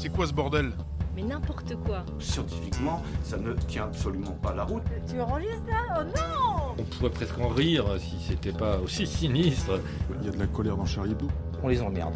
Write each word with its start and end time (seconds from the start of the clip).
C'est 0.00 0.08
quoi 0.08 0.26
ce 0.26 0.32
bordel 0.32 0.72
Mais 1.14 1.22
n'importe 1.22 1.74
quoi. 1.84 2.06
Scientifiquement, 2.18 3.02
ça 3.22 3.36
ne 3.36 3.52
tient 3.52 3.84
absolument 3.84 4.32
pas 4.42 4.54
la 4.54 4.64
route. 4.64 4.82
Tu 5.06 5.20
enregistres 5.20 5.66
là 5.68 5.98
Oh 6.00 6.04
non 6.16 6.74
On 6.78 6.82
pourrait 6.84 7.10
presque 7.10 7.38
en 7.38 7.48
rire 7.48 7.84
si 7.98 8.16
c'était 8.26 8.56
pas 8.56 8.78
aussi 8.78 9.06
sinistre. 9.06 9.78
Il 10.22 10.24
y 10.24 10.28
a 10.30 10.32
de 10.32 10.38
la 10.38 10.46
colère 10.46 10.78
dans 10.78 10.86
Charlie 10.86 11.12
Hebdo. 11.12 11.28
On 11.62 11.68
les 11.68 11.82
emmerde. 11.82 12.14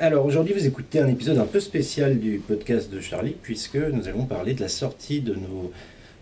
Alors 0.00 0.24
aujourd'hui 0.24 0.54
vous 0.54 0.66
écoutez 0.66 1.00
un 1.00 1.08
épisode 1.08 1.36
un 1.36 1.44
peu 1.44 1.60
spécial 1.60 2.18
du 2.18 2.38
podcast 2.38 2.90
de 2.90 3.00
Charlie 3.00 3.36
puisque 3.42 3.76
nous 3.76 4.08
allons 4.08 4.24
parler 4.24 4.54
de 4.54 4.62
la 4.62 4.68
sortie 4.68 5.20
de 5.20 5.34
nos 5.34 5.72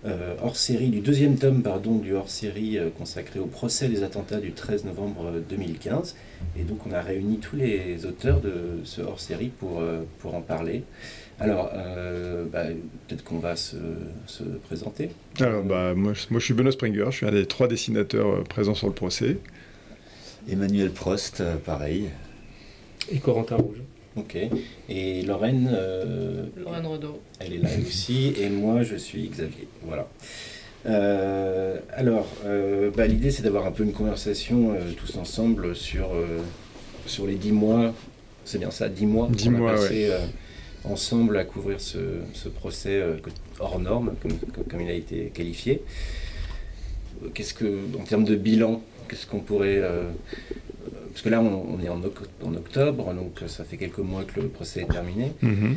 euh, 0.07 0.35
hors-série, 0.43 0.89
du 0.89 1.01
deuxième 1.01 1.39
tome 1.39 1.63
pardon, 1.63 1.97
du 1.97 2.13
hors-série 2.13 2.77
euh, 2.77 2.91
consacré 2.91 3.41
au 3.41 3.47
procès 3.47 3.89
des 3.89 4.03
attentats 4.03 4.39
du 4.39 4.53
13 4.53 4.85
novembre 4.85 5.33
2015. 5.49 6.15
Et 6.59 6.63
donc 6.63 6.87
on 6.87 6.93
a 6.93 7.01
réuni 7.01 7.39
tous 7.39 7.57
les 7.57 8.05
auteurs 8.05 8.41
de 8.41 8.53
ce 8.85 9.01
hors-série 9.01 9.49
pour, 9.49 9.81
euh, 9.81 10.03
pour 10.19 10.35
en 10.35 10.43
parler. 10.43 10.85
Alors 11.41 11.71
bah, 12.53 12.67
peut-être 13.09 13.25
qu'on 13.25 13.41
va 13.41 13.57
se, 13.57 13.77
se 14.27 14.45
présenter. 14.45 15.11
Alors 15.41 15.65
bah, 15.65 15.93
moi, 15.95 16.13
moi 16.31 16.39
je 16.39 16.45
suis 16.45 16.55
Benoît 16.55 16.71
Springer, 16.71 17.07
je 17.07 17.17
suis 17.17 17.27
un 17.27 17.33
des 17.33 17.47
trois 17.47 17.67
dessinateurs 17.67 18.45
présents 18.45 18.75
sur 18.75 18.87
le 18.87 18.93
procès. 18.93 19.39
Emmanuel 20.49 20.91
Prost, 20.91 21.43
pareil. 21.65 22.11
Et 23.11 23.19
Corentin 23.19 23.57
Rouge. 23.57 23.79
Ok. 24.17 24.37
Et 24.89 25.23
Lorraine 25.23 25.71
euh, 25.73 26.47
Lorraine 26.57 26.87
Rodeau. 26.87 27.21
Elle 27.41 27.55
est 27.55 27.59
là 27.59 27.69
aussi. 27.87 28.33
Et 28.41 28.49
moi, 28.49 28.83
je 28.83 28.97
suis 28.97 29.29
Xavier. 29.29 29.67
Voilà. 29.83 30.09
Euh, 30.87 31.79
alors, 31.95 32.27
euh, 32.45 32.91
bah, 32.95 33.07
l'idée, 33.07 33.31
c'est 33.31 33.43
d'avoir 33.43 33.67
un 33.67 33.73
peu 33.73 33.83
une 33.83 33.93
conversation 33.93 34.77
tous 34.97 35.17
ensemble 35.17 35.75
sur, 35.75 36.11
sur 37.07 37.27
les 37.27 37.35
dix 37.35 37.53
mois. 37.53 37.93
C'est 38.45 38.59
bien 38.59 38.71
ça, 38.71 38.89
dix 38.89 39.07
mois. 39.07 39.29
Dix 39.31 39.51
mois, 39.51 39.73
passé, 39.73 40.11
ensemble 40.85 41.39
à 41.39 41.45
couvrir 41.45 41.81
ce, 41.81 41.99
ce 42.35 42.49
procès 42.49 43.03
hors 43.59 43.81
norme, 43.81 44.15
comme, 44.21 44.39
comme, 44.69 44.81
il 44.83 44.91
a 44.91 44.95
été 44.95 45.33
qualifié. 45.35 45.83
Qu'est-ce 47.33 47.55
que, 47.55 47.79
en 47.99 48.05
termes 48.05 48.25
de 48.25 48.37
bilan, 48.37 48.83
qu'est-ce 49.09 49.27
qu'on 49.27 49.41
pourrait 49.41 49.83
parce 51.15 51.23
que 51.23 51.29
là, 51.29 51.41
on, 51.41 51.79
est 51.81 51.89
en, 51.89 52.03
octobre, 52.03 53.15
donc 53.15 53.41
ça 53.47 53.63
fait 53.63 53.77
quelques 53.77 53.99
mois 53.99 54.25
que 54.25 54.41
le 54.41 54.49
procès 54.49 54.81
est 54.81 54.93
terminé. 54.93 55.33
Mhm. 55.43 55.77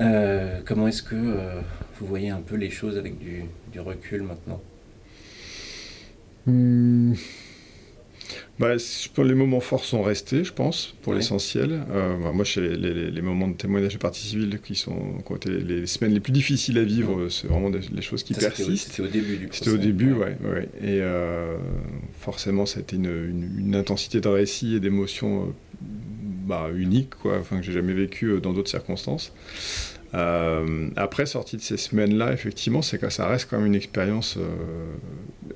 Euh, 0.00 0.60
comment 0.64 0.88
est-ce 0.88 1.02
que 1.02 1.14
euh, 1.14 1.60
vous 2.00 2.06
voyez 2.06 2.30
un 2.30 2.40
peu 2.40 2.56
les 2.56 2.70
choses 2.70 2.96
avec 2.96 3.18
du, 3.18 3.44
recul 3.78 4.22
maintenant? 4.22 4.62
Hmm. 6.46 7.12
Bah, 8.58 8.74
les 8.76 9.34
moments 9.34 9.60
forts 9.60 9.84
sont 9.84 10.02
restés, 10.02 10.44
je 10.44 10.52
pense, 10.52 10.94
pour 11.02 11.14
l'essentiel. 11.14 11.80
Euh, 11.90 12.16
bah, 12.22 12.32
moi, 12.32 12.44
chez 12.44 12.60
les, 12.60 13.22
moments 13.22 13.48
de 13.48 13.54
témoignage 13.54 13.94
de 13.94 13.98
partie 13.98 14.26
civile 14.26 14.60
qui, 14.62 14.74
sont, 14.74 14.96
ont 15.28 15.36
été 15.36 15.50
les, 15.50 15.86
semaines 15.86 16.12
les 16.12 16.20
plus 16.20 16.32
difficiles 16.32 16.78
à 16.78 16.84
vivre, 16.84 17.28
c'est 17.28 17.46
vraiment 17.46 17.70
des, 17.70 17.80
les 17.92 18.02
choses 18.02 18.22
qui 18.22 18.34
persistent. 18.34 18.90
C'était 18.90 19.02
au 19.02 19.08
début 19.08 19.36
du 19.36 19.48
C'était 19.50 19.70
au 19.70 19.78
début, 19.78 20.12
ouais. 20.12 20.36
ouais, 20.44 20.68
Et 20.80 21.00
euh, 21.00 21.56
forcément, 22.20 22.66
c'était 22.66 22.96
une, 22.96 23.56
une, 23.58 23.74
intensité 23.74 24.20
de 24.20 24.28
récit 24.28 24.76
et 24.76 24.80
d'émotion 24.80 25.42
euh, 25.42 25.46
bah, 26.46 26.68
unique, 26.74 27.10
quoi, 27.10 27.38
enfin, 27.38 27.58
que 27.58 27.62
j'ai 27.64 27.72
jamais 27.72 27.94
vécu 27.94 28.38
dans 28.40 28.52
d'autres 28.52 28.70
circonstances. 28.70 29.32
Euh, 30.14 30.88
après, 30.96 31.26
sortie 31.26 31.56
de 31.56 31.62
ces 31.62 31.76
semaines-là, 31.76 32.32
effectivement, 32.32 32.82
c'est 32.82 32.98
que 32.98 33.08
ça 33.08 33.26
reste 33.26 33.48
quand 33.48 33.56
même 33.56 33.66
une 33.66 33.74
expérience 33.74 34.36
euh, 34.36 34.94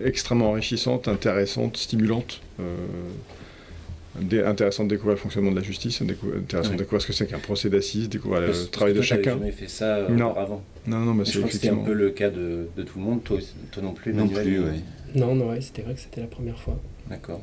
extrêmement 0.00 0.50
enrichissante, 0.50 1.08
intéressante, 1.08 1.77
stimulante. 1.77 2.41
Euh, 2.60 4.46
intéressant 4.46 4.84
de 4.84 4.88
découvrir 4.88 5.14
le 5.16 5.20
fonctionnement 5.20 5.50
de 5.50 5.56
la 5.56 5.62
justice, 5.62 6.00
intéressant 6.00 6.72
de 6.72 6.76
découvrir 6.76 7.02
ce 7.02 7.06
que 7.06 7.12
c'est 7.12 7.26
qu'un 7.26 7.38
procès 7.38 7.68
d'assises, 7.68 8.08
découvrir 8.08 8.40
le 8.42 8.66
travail 8.68 8.94
de 8.94 9.02
chacun. 9.02 9.32
jamais 9.32 9.52
fait 9.52 9.68
ça 9.68 9.96
euh, 9.96 10.08
non. 10.08 10.30
auparavant. 10.30 10.64
Non, 10.86 11.00
non, 11.00 11.14
mais 11.14 11.24
c'est 11.27 11.38
effectivement. 11.38 11.50
C'était 11.52 11.82
un 11.82 11.84
peu 11.84 11.92
le 11.92 12.10
cas 12.10 12.30
de, 12.30 12.68
de, 12.77 12.83
tout 12.83 12.98
le 12.98 13.05
monde, 13.05 13.22
toi, 13.24 13.39
toi 13.72 13.83
non 13.83 13.92
plus, 13.92 14.14
Non 14.14 14.27
plus, 14.27 14.61
oui. 14.61 14.83
Non, 15.14 15.34
non, 15.34 15.50
ouais, 15.50 15.61
c'était 15.61 15.83
vrai 15.83 15.95
que 15.95 16.00
c'était 16.00 16.22
la 16.22 16.27
première 16.28 16.58
fois. 16.58 16.80
D'accord. 17.11 17.42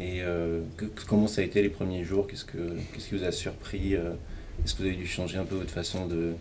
Et 0.00 0.22
euh, 0.22 0.60
comment 1.08 1.26
ça 1.28 1.40
a 1.40 1.44
été 1.44 1.62
les 1.62 1.68
premiers 1.68 2.04
jours? 2.04 2.26
Qu'est-ce 2.26 2.44
que 2.44 2.58
qu'est-ce 2.92 3.08
qui 3.08 3.16
vous 3.16 3.24
a 3.24 3.32
surpris 3.32 3.94
Est-ce 3.94 4.74
que 4.74 4.82
vous 4.82 4.88
avez 4.88 4.96
dû 4.96 5.06
changer 5.06 5.38
un 5.38 5.44
peu 5.44 5.56
votre 5.56 5.70
façon 5.70 6.06
de, 6.06 6.32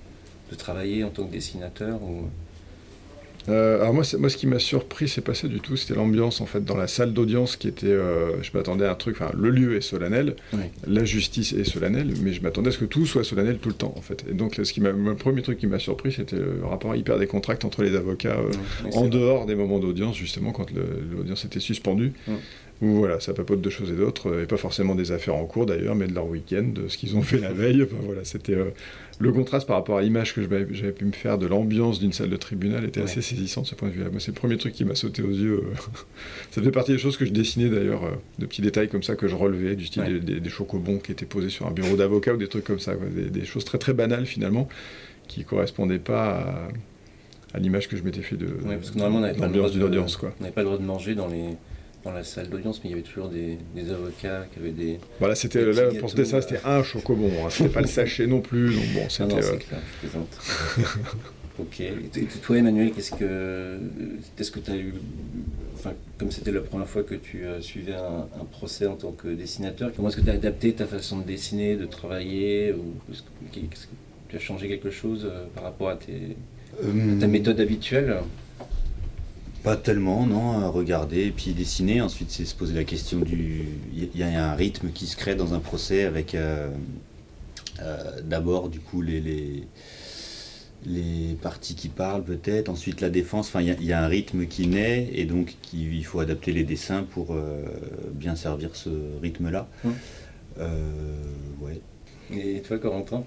de 0.52 0.56
travailler 0.56 1.04
en 1.04 1.10
tant 1.10 1.26
que 1.26 1.32
dessinateur 1.32 2.02
ou... 2.02 2.30
Euh, 3.50 3.82
alors 3.82 3.94
moi, 3.94 4.04
moi, 4.20 4.30
ce 4.30 4.38
qui 4.38 4.48
m'a 4.48 4.60
surpris, 4.60 5.08
c'est 5.08 5.22
pas 5.22 5.34
ça 5.34 5.48
du 5.48 5.60
tout, 5.60 5.78
c'était 5.78 5.96
l'ambiance 5.96 6.42
en 6.42 6.46
fait 6.46 6.64
dans 6.66 6.76
la 6.76 6.88
salle 6.88 7.14
d'audience 7.14 7.56
qui 7.56 7.68
était, 7.68 7.88
euh, 7.88 8.42
je 8.44 8.52
m'attendais 8.54 8.86
à 8.86 8.92
un 8.92 8.96
truc, 8.96 9.16
enfin 9.20 9.32
le 9.38 9.50
lieu 9.50 9.76
est 9.78 9.82
solennel, 9.82 10.36
la 10.86 11.06
justice 11.06 11.54
est 11.54 11.64
solennelle, 11.64 12.14
mais 12.22 12.34
je 12.34 12.42
m'attendais 12.42 12.70
à 12.70 12.72
ce 12.72 12.78
que 12.78 12.86
tout 12.86 13.06
soit 13.06 13.24
solennel 13.24 13.58
tout 13.60 13.70
le 13.70 13.76
temps 13.76 13.94
en 13.96 14.02
fait. 14.02 14.26
Et 14.30 14.34
donc 14.34 14.60
ce 14.62 14.74
qui 14.74 14.82
m'a, 14.82 14.92
le 14.92 15.16
premier 15.16 15.42
truc 15.42 15.60
qui 15.60 15.68
m'a 15.68 15.80
surpris, 15.80 16.12
c'était 16.12 16.36
le 16.36 16.66
rapport 16.66 16.96
hyper 16.96 17.18
décontracté 17.18 17.66
entre 17.66 17.84
les 17.84 17.96
avocats 17.96 18.38
euh, 18.38 18.90
en 18.94 19.08
dehors 19.08 19.46
des 19.46 19.56
moments 19.56 19.80
d'audience, 19.80 20.18
justement 20.18 20.52
quand 20.52 20.68
l'audience 20.72 21.46
était 21.46 21.60
suspendue, 21.60 22.14
où 22.82 22.98
voilà, 22.98 23.20
ça 23.20 23.34
papote 23.34 23.62
de 23.62 23.70
choses 23.70 23.92
et 23.92 23.96
d'autres, 23.96 24.42
et 24.42 24.46
pas 24.46 24.58
forcément 24.58 24.96
des 24.96 25.12
affaires 25.12 25.36
en 25.36 25.46
cours 25.46 25.66
d'ailleurs, 25.66 25.96
mais 25.96 26.08
de 26.08 26.14
leur 26.14 26.28
week-end, 26.28 26.66
de 26.74 26.88
ce 26.88 26.98
qu'ils 26.98 27.16
ont 27.16 27.22
fait 27.22 27.40
la 27.40 27.52
veille. 27.52 27.84
Enfin 27.84 27.98
voilà, 28.02 28.24
c'était 28.24 28.56
le 29.20 29.32
contraste 29.32 29.68
par 29.68 29.78
rapport 29.78 29.98
à 29.98 30.02
l'image 30.02 30.36
que 30.36 30.42
j'avais 30.44 30.92
pu 30.92 31.06
me 31.06 31.12
faire 31.12 31.40
de 31.40 31.48
l'ambiance 31.48 32.00
d'une 32.00 32.14
salle 32.14 32.30
de 32.30 32.38
tribunal 32.38 32.86
était 32.86 33.02
assez 33.02 33.24
saisissant 33.24 33.62
de 33.62 33.68
ce 33.68 33.74
point 33.74 33.90
de 33.90 33.94
vue-là. 33.94 34.10
Moi, 34.12 34.20
c'est 34.20 34.32
le 34.32 34.40
premier 34.40 34.58
truc 34.58 34.74
qui 34.74 34.86
m'a 34.86 34.94
sauté 34.94 35.24
aux 35.24 35.32
yeux. 35.32 35.64
ça 36.52 36.62
fait 36.62 36.72
partie 36.72 36.92
des 36.92 37.00
choses 37.00 37.18
que 37.18 37.26
je 37.26 37.32
dessinais 37.32 37.70
d'ailleurs, 37.70 38.06
euh, 38.06 38.12
de 38.38 38.46
petits 38.46 38.62
détails 38.62 38.90
comme 38.90 39.02
ça 39.02 39.16
que 39.16 39.28
je 39.28 39.36
relevais, 39.36 39.76
du 39.76 39.88
style 39.88 40.24
des, 40.24 40.50
chocobons 40.50 41.00
qui 41.00 41.12
étaient 41.12 41.26
posés 41.26 41.50
sur 41.50 41.66
un 41.66 41.72
bureau 41.72 41.96
d'avocat 41.96 42.34
ou 42.34 42.38
des 42.38 42.48
trucs 42.48 42.64
comme 42.64 42.80
ça, 42.80 42.94
Des, 42.96 43.46
choses 43.46 43.66
très 43.66 43.80
très 43.80 43.94
banales 43.94 44.28
finalement, 44.28 44.70
qui 45.28 45.44
correspondaient 45.44 46.00
pas 46.00 46.70
à, 47.54 47.60
l'image 47.60 47.88
que 47.88 47.98
je 47.98 48.04
m'étais 48.04 48.22
fait 48.22 48.38
de 48.38 48.50
l'ambiance 48.96 49.72
d'une 49.72 49.84
audience. 49.84 50.20
On 50.22 50.44
n'avait 50.44 50.54
pas 50.54 50.62
le 50.62 50.66
droit 50.66 50.78
de 50.78 50.84
manger 50.84 51.16
dans 51.16 51.28
les 51.28 51.56
dans 52.08 52.14
la 52.14 52.24
salle 52.24 52.48
d'audience, 52.50 52.82
mais 52.84 52.90
il 52.90 52.92
y 52.92 52.94
avait 52.94 53.04
toujours 53.04 53.30
des, 53.30 53.58
avocats 53.92 54.46
qui 54.52 54.60
avaient 54.60 54.72
des. 54.72 55.00
Voilà, 55.20 55.36
c'était 55.36 55.64
là 55.66 55.90
pour 56.00 56.10
ce 56.10 56.16
dessin, 56.16 56.42
c'était 56.42 56.62
un 56.64 56.82
chocobon, 56.84 57.32
hein, 57.46 57.50
c'était 57.50 57.70
pas 57.70 57.82
le 57.82 57.88
sachet 57.88 58.28
non 58.28 58.40
plus, 58.40 58.74
donc 58.76 58.86
bon, 58.94 59.10
c'était. 59.10 59.36
Ah 59.36 59.58
clair, 59.58 59.82
je 59.94 60.08
plaisante. 60.08 60.38
ok. 61.60 61.82
Et 61.82 62.28
toi, 62.42 62.58
Emmanuel, 62.58 62.92
qu'est-ce 62.94 63.12
que, 63.12 63.78
est-ce 64.40 64.52
que 64.52 64.60
tu 64.60 64.72
as 64.72 64.78
eu, 64.78 64.94
enfin, 65.76 65.94
comme 66.18 66.32
c'était 66.32 66.52
la 66.52 66.62
première 66.62 66.88
fois 66.88 67.04
que 67.04 67.16
tu 67.16 67.44
euh, 67.44 67.60
suivais 67.62 67.96
un, 67.96 68.46
procès 68.46 68.88
en 68.88 68.96
tant 68.96 69.12
que 69.12 69.28
dessinateur, 69.28 69.92
comment 69.94 70.08
est-ce 70.08 70.18
que 70.18 70.22
tu 70.22 70.30
as 70.30 70.34
adapté 70.34 70.74
ta 70.74 70.86
façon 70.86 71.18
de 71.20 71.24
dessiner, 71.24 71.76
de 71.76 71.86
travailler, 71.86 72.74
ou 72.74 72.94
est-ce 73.12 73.22
que, 73.22 73.88
tu 74.30 74.36
as 74.36 74.40
changé 74.40 74.68
quelque 74.68 74.92
chose 74.92 75.26
euh, 75.26 75.46
par 75.56 75.64
rapport 75.64 75.90
à, 75.90 75.96
tes, 75.96 76.36
à 76.82 77.20
ta 77.20 77.26
euh, 77.26 77.28
méthode 77.28 77.60
habituelle? 77.60 78.18
Pas 79.68 79.76
tellement, 79.76 80.26
non, 80.26 80.72
regarder 80.72 81.26
et 81.26 81.32
puis 81.32 81.52
dessiner. 81.52 82.00
Ensuite, 82.00 82.32
c'est 82.32 82.46
se 82.46 82.56
poser 82.56 82.74
la 82.74 82.86
question 82.86 83.20
du. 83.20 83.66
Il 83.94 84.18
y, 84.18 84.24
a 84.24 84.50
un 84.50 84.56
rythme 84.56 84.92
qui 84.92 85.08
se 85.08 85.18
crée 85.18 85.36
dans 85.36 85.54
un 85.54 85.60
procès 85.60 86.06
avec 86.06 86.36
euh, 86.36 86.70
euh, 87.82 88.22
d'abord, 88.24 88.70
du 88.70 88.80
coup, 88.80 89.02
les, 89.02 89.20
les, 89.20 89.68
les, 90.86 91.36
parties 91.42 91.76
qui 91.76 91.90
parlent 91.90 92.24
peut-être, 92.24 92.70
ensuite 92.70 93.02
la 93.02 93.10
défense. 93.10 93.50
Enfin, 93.50 93.60
il 93.60 93.84
y, 93.84 93.92
a 93.92 94.02
un 94.02 94.08
rythme 94.08 94.46
qui 94.46 94.68
naît 94.68 95.10
et 95.14 95.26
donc 95.26 95.56
il 95.74 96.06
faut 96.06 96.22
adapter 96.22 96.54
les 96.54 96.64
dessins 96.64 97.04
pour 97.04 97.34
euh, 97.34 97.62
bien 98.14 98.38
servir 98.38 98.74
ce 98.74 98.90
rythme-là. 99.22 99.68
ouais. 100.58 101.82
Et 102.32 102.62
toi, 102.62 102.80
Corentin? 102.80 103.26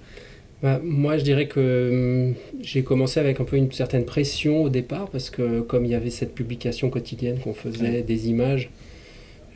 Bah, 0.63 0.79
moi, 0.83 1.17
je 1.17 1.25
dirais 1.25 1.47
que 1.49 2.29
hum, 2.31 2.35
j'ai 2.61 2.83
commencé 2.83 3.19
avec 3.19 3.41
un 3.41 3.45
peu 3.45 3.57
une 3.57 3.73
certaine 3.73 4.05
pression 4.05 4.63
au 4.65 4.69
départ, 4.69 5.09
parce 5.09 5.31
que 5.31 5.61
comme 5.61 5.87
il 5.87 5.93
y 5.93 5.95
avait 5.95 6.11
cette 6.11 6.35
publication 6.35 6.91
quotidienne 6.91 7.39
qu'on 7.39 7.55
faisait 7.55 8.03
des 8.03 8.29
images, 8.29 8.71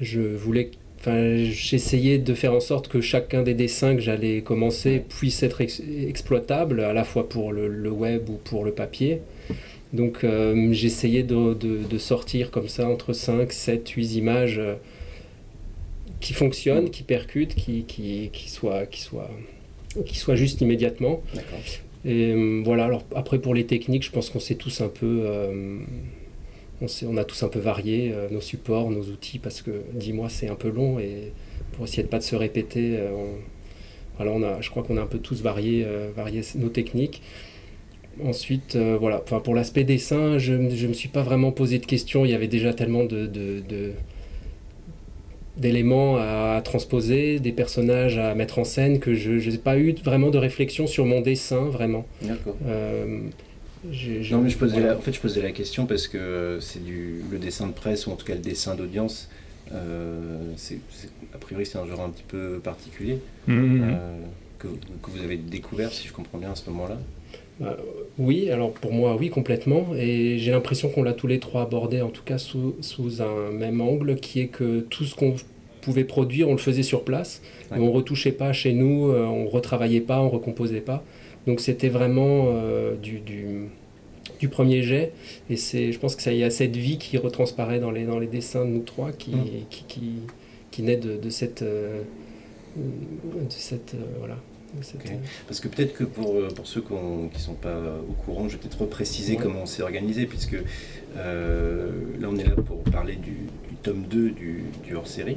je 0.01 0.21
voulais, 0.21 0.71
enfin, 1.01 1.45
j'essayais 1.45 2.19
de 2.19 2.35
faire 2.35 2.55
en 2.55 2.61
sorte 2.61 2.89
que 2.89 3.01
chacun 3.03 3.43
des 3.43 3.55
dessins 3.55 3.95
que 3.95 4.01
j'allais 4.01 4.41
commencer 4.41 5.03
puisse 5.07 5.43
être 5.43 5.61
exploitable, 5.61 6.81
à 6.81 6.95
la 6.95 7.05
fois 7.05 7.29
pour 7.29 7.53
le, 7.53 7.91
web 7.91 8.31
ou 8.31 8.39
pour 8.43 8.65
le 8.65 8.73
papier. 8.73 9.21
Donc, 9.93 10.25
hum, 10.25 10.73
j'essayais 10.73 11.23
de, 11.23 11.53
de, 11.55 11.99
sortir 11.99 12.51
comme 12.51 12.69
ça 12.69 12.89
entre 12.89 13.13
5, 13.13 13.53
7, 13.53 13.89
8 13.91 14.15
images 14.17 14.59
euh, 14.59 14.75
qui 16.21 16.33
fonctionnent, 16.33 16.91
qui 16.91 17.03
percutent, 17.03 17.55
qui, 17.55 17.85
qui, 17.85 18.31
qui 18.33 18.51
soient, 18.51 18.87
qui 18.87 19.03
soient 19.03 19.31
qui 20.03 20.17
soit 20.17 20.37
juste 20.37 20.61
immédiatement. 20.61 21.23
Et 22.05 22.33
euh, 22.33 22.63
voilà, 22.65 22.85
alors 22.85 23.05
après 23.15 23.39
pour 23.39 23.55
les 23.55 23.65
techniques, 23.65 24.05
je 24.05 24.11
pense 24.11 24.31
qu'on 24.31 24.41
s'est 24.41 24.57
tous 24.57 24.81
un 24.81 24.89
peu. 24.89 25.23
Euh, 25.25 25.79
on, 26.83 26.87
on, 27.07 27.17
a 27.17 27.25
tous 27.25 27.43
un 27.43 27.49
peu 27.49 27.61
varié 27.61 28.13
euh, 28.13 28.29
nos 28.31 28.41
supports, 28.41 28.91
nos 28.91 29.05
outils, 29.05 29.39
parce 29.39 29.63
que 29.63 29.71
10 29.95 30.13
mois 30.13 30.29
c'est 30.29 30.49
un 30.49 30.55
peu 30.55 30.69
long 30.69 30.99
et 30.99 31.33
pour 31.73 31.85
essayer 31.85 32.03
de 32.03 32.09
pas 32.09 32.19
de 32.19 32.25
se 32.25 32.37
répéter, 32.37 32.99
voilà, 34.17 34.31
on 34.31 34.45
a, 34.45 34.61
je 34.61 34.71
crois 34.71 34.85
qu'on 34.85 34.97
a 34.97 35.03
un 35.03 35.07
peu 35.07 35.19
tous 35.19 35.43
varié, 35.43 35.85
varié 36.15 36.43
nos 36.55 36.69
techniques. 36.69 37.21
Ensuite, 38.23 38.77
voilà, 38.77 39.21
enfin, 39.25 39.41
pour 39.41 39.57
l'aspect 39.57 39.83
dessin, 39.83 40.39
je 40.39 40.53
ne 40.53 40.87
me 40.87 40.93
suis 40.93 41.09
pas 41.09 41.23
vraiment 41.23 41.51
posé 41.51 41.81
de 41.81 41.87
questions, 41.87 42.25
il 42.25 42.31
y 42.31 42.35
avait 42.35 42.47
déjà 42.47 42.73
tellement 42.73 43.03
de, 43.03 43.27
de 43.27 43.93
d'éléments 45.57 46.17
à, 46.17 46.61
transposer, 46.65 47.39
des 47.39 47.53
personnages 47.53 48.19
à 48.19 48.35
mettre 48.35 48.59
en 48.59 48.65
scène, 48.65 48.99
que 48.99 49.15
je 49.15 49.51
n'ai 49.51 49.59
pas 49.59 49.79
eu 49.79 49.95
vraiment 50.05 50.31
de 50.31 50.39
réflexion 50.39 50.87
sur 50.87 51.07
mon 51.07 51.21
dessin, 51.21 51.65
vraiment. 51.65 52.07
D'accord. 52.23 52.57
Euh, 52.67 53.21
non, 54.31 54.41
mais 54.41 54.51
je 54.51 54.57
posais 54.57 54.81
la, 54.81 54.97
en 54.97 55.01
fait, 55.01 55.13
je 55.13 55.21
posais 55.21 55.43
la 55.43 55.53
question 55.53 55.87
parce 55.87 56.09
que 56.09 56.59
c'est 56.61 56.83
du 56.83 57.17
le 57.31 57.39
dessin 57.39 57.67
de 57.67 57.73
presse, 57.73 58.07
ou 58.07 58.11
en 58.11 58.17
tout 58.17 58.25
cas 58.27 58.35
le 58.35 58.41
dessin 58.41 58.75
d'audience, 58.75 59.29
euh, 59.73 60.53
c'est, 60.57 60.79
a 61.35 61.39
priori 61.39 61.67
c'est 61.67 61.79
un 61.79 61.87
genre 61.87 62.01
un 62.01 62.11
petit 62.11 62.25
peu 62.27 62.61
particulier 62.63 63.19
Mmh. 63.47 63.83
euh, 63.83 64.17
que, 64.59 64.69
que 64.69 65.11
vous 65.11 65.23
avez 65.23 65.37
découvert, 65.37 65.93
si 65.93 66.09
je 66.09 66.13
comprends 66.15 66.39
bien, 66.39 66.53
à 66.53 66.55
ce 66.55 66.69
moment-là. 66.71 66.99
Euh, 67.63 67.75
oui, 68.19 68.51
alors 68.51 68.73
pour 68.73 68.93
moi, 68.93 69.17
oui, 69.19 69.31
complètement. 69.31 69.87
Et 69.97 70.39
j'ai 70.39 70.51
l'impression 70.51 70.89
qu'on 70.89 71.03
l'a 71.03 71.13
tous 71.13 71.27
les 71.27 71.39
trois 71.39 71.63
abordé, 71.63 72.01
en 72.01 72.09
tout 72.11 72.23
cas 72.25 72.39
sous, 72.39 72.75
sous 72.81 73.23
un 73.23 73.51
même 73.53 73.81
angle, 73.81 74.17
qui 74.17 74.41
est 74.41 74.49
que 74.49 74.81
tout 74.81 75.05
ce 75.05 75.15
qu'on 75.15 75.35
pouvait 75.81 76.05
produire, 76.05 76.49
on 76.49 76.53
le 76.53 76.59
faisait 76.59 76.83
sur 76.83 77.05
place. 77.05 77.43
Ouais. 77.71 77.79
Et 77.79 77.81
on 77.81 77.93
retouchait 77.93 78.33
pas 78.33 78.53
chez 78.53 78.73
nous, 78.73 79.09
euh, 79.09 79.25
on 79.25 79.47
retravaillait 79.47 80.01
pas, 80.01 80.21
on 80.21 80.31
recomposait 80.31 80.81
pas. 80.81 81.05
Donc 81.47 81.61
c'était 81.61 81.91
vraiment 81.91 82.47
euh, 82.49 82.95
du, 82.97 83.21
du, 83.21 83.47
du 84.41 84.49
premier 84.49 84.83
jet. 84.83 85.13
Et 85.51 85.57
c'est, 85.57 85.93
je 85.93 85.99
pense 85.99 86.17
que 86.17 86.23
ça 86.23 86.33
y 86.33 86.43
a 86.43 86.51
cette 86.51 86.77
vie 86.77 86.99
qui 86.99 87.19
retransparaît 87.19 87.79
dans 87.81 87.91
les, 87.91 88.05
dans 88.05 88.19
les 88.19 88.27
dessins 88.27 88.65
de 88.65 88.71
nous 88.71 88.83
trois, 88.83 89.13
qui, 89.13 89.33
Mm. 89.33 89.45
qui, 89.71 89.85
qui, 89.87 90.01
qui 90.71 90.83
naît 90.83 90.97
de, 90.97 91.17
de 91.17 91.31
cette... 91.31 91.63
euh, 91.63 92.03
de 92.77 93.51
cette 93.51 93.95
voilà. 94.19 94.37
De 94.79 94.83
cette, 94.85 94.97
Ok. 95.01 95.11
euh, 95.11 95.17
Parce 95.47 95.61
que 95.61 95.69
peut-être 95.69 95.95
que 95.95 96.05
pour, 96.05 96.37
euh, 96.37 96.49
pour 96.55 96.67
ceux 96.67 96.81
qui 96.81 96.93
ne 96.93 97.39
sont 97.39 97.55
pas 97.55 97.77
au 98.09 98.13
courant, 98.25 98.49
je 98.49 98.55
vais 98.57 98.59
peut-être 98.63 98.81
repréciser 98.81 99.37
Ouais. 99.37 99.43
comment 99.43 99.63
on 99.63 99.67
s'est 99.67 99.83
organisé, 99.83 100.27
puisque 100.27 100.57
euh, 101.17 101.91
là 102.21 102.29
on 102.31 102.37
est 102.37 102.45
là 102.45 102.55
pour 102.57 102.83
parler 102.85 103.17
du, 103.17 103.31
du 103.33 103.75
tome 103.83 104.05
2 104.11 104.31
du, 104.31 104.65
du 104.85 104.95
hors-série. 104.95 105.37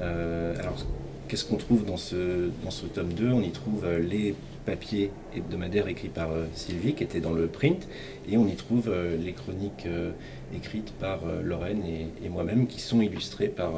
Euh, 0.00 0.58
alors, 0.60 0.84
qu'est-ce 1.28 1.44
qu'on 1.44 1.56
trouve 1.56 1.84
dans 1.84 1.96
ce, 1.96 2.50
dans 2.64 2.70
ce 2.70 2.86
tome 2.86 3.12
2 3.12 3.28
On 3.30 3.42
y 3.42 3.50
trouve 3.50 3.84
euh, 3.84 3.98
les 3.98 4.34
papiers 4.66 5.10
hebdomadaires 5.34 5.88
écrits 5.88 6.08
par 6.08 6.30
euh, 6.32 6.44
Sylvie, 6.54 6.94
qui 6.94 7.02
étaient 7.02 7.20
dans 7.20 7.32
le 7.32 7.46
print, 7.46 7.88
et 8.30 8.36
on 8.36 8.46
y 8.46 8.54
trouve 8.54 8.88
euh, 8.88 9.16
les 9.16 9.32
chroniques 9.32 9.84
euh, 9.86 10.10
écrites 10.54 10.92
par 11.00 11.20
euh, 11.26 11.42
Lorraine 11.42 11.82
et, 11.84 12.06
et 12.24 12.28
moi-même, 12.28 12.66
qui 12.66 12.80
sont 12.80 13.00
illustrées 13.00 13.48
par... 13.48 13.72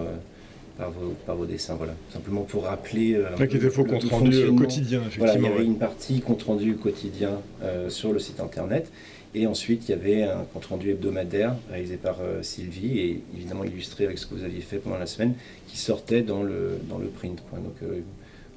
euh, 0.74 0.78
par 0.78 0.90
vos, 0.90 1.10
par 1.26 1.36
vos 1.36 1.46
dessins, 1.46 1.74
voilà. 1.76 1.94
Simplement 2.12 2.42
pour 2.42 2.64
rappeler. 2.64 3.14
euh, 3.14 3.36
Là, 3.38 3.46
qui 3.46 3.56
était 3.56 3.70
faux 3.70 3.84
compte 3.84 4.04
rendu 4.04 4.32
fonctionnement. 4.32 4.58
quotidien, 4.58 5.00
Voilà, 5.00 5.10
il 5.10 5.16
y 5.16 5.22
effectivement. 5.24 5.48
avait 5.48 5.58
ouais. 5.58 5.64
une 5.64 5.78
partie 5.78 6.20
compte 6.20 6.42
rendu 6.42 6.74
quotidien 6.76 7.40
euh, 7.62 7.88
sur 7.90 8.12
le 8.12 8.18
site 8.18 8.40
internet 8.40 8.90
et 9.34 9.46
ensuite 9.46 9.88
il 9.88 9.92
y 9.92 9.94
avait 9.94 10.24
un 10.24 10.44
compte 10.52 10.66
rendu 10.66 10.90
hebdomadaire 10.90 11.54
réalisé 11.70 11.96
par 11.96 12.18
euh, 12.20 12.42
Sylvie 12.42 12.98
et 12.98 13.20
évidemment 13.34 13.64
illustré 13.64 14.04
avec 14.04 14.18
ce 14.18 14.26
que 14.26 14.34
vous 14.34 14.44
aviez 14.44 14.60
fait 14.60 14.76
pendant 14.76 14.98
la 14.98 15.06
semaine 15.06 15.34
qui 15.68 15.78
sortait 15.78 16.20
dans 16.22 16.42
le, 16.42 16.78
dans 16.88 16.98
le 16.98 17.06
print. 17.08 17.42
quoi. 17.48 17.58
Donc 17.58 17.74
euh, 17.82 18.00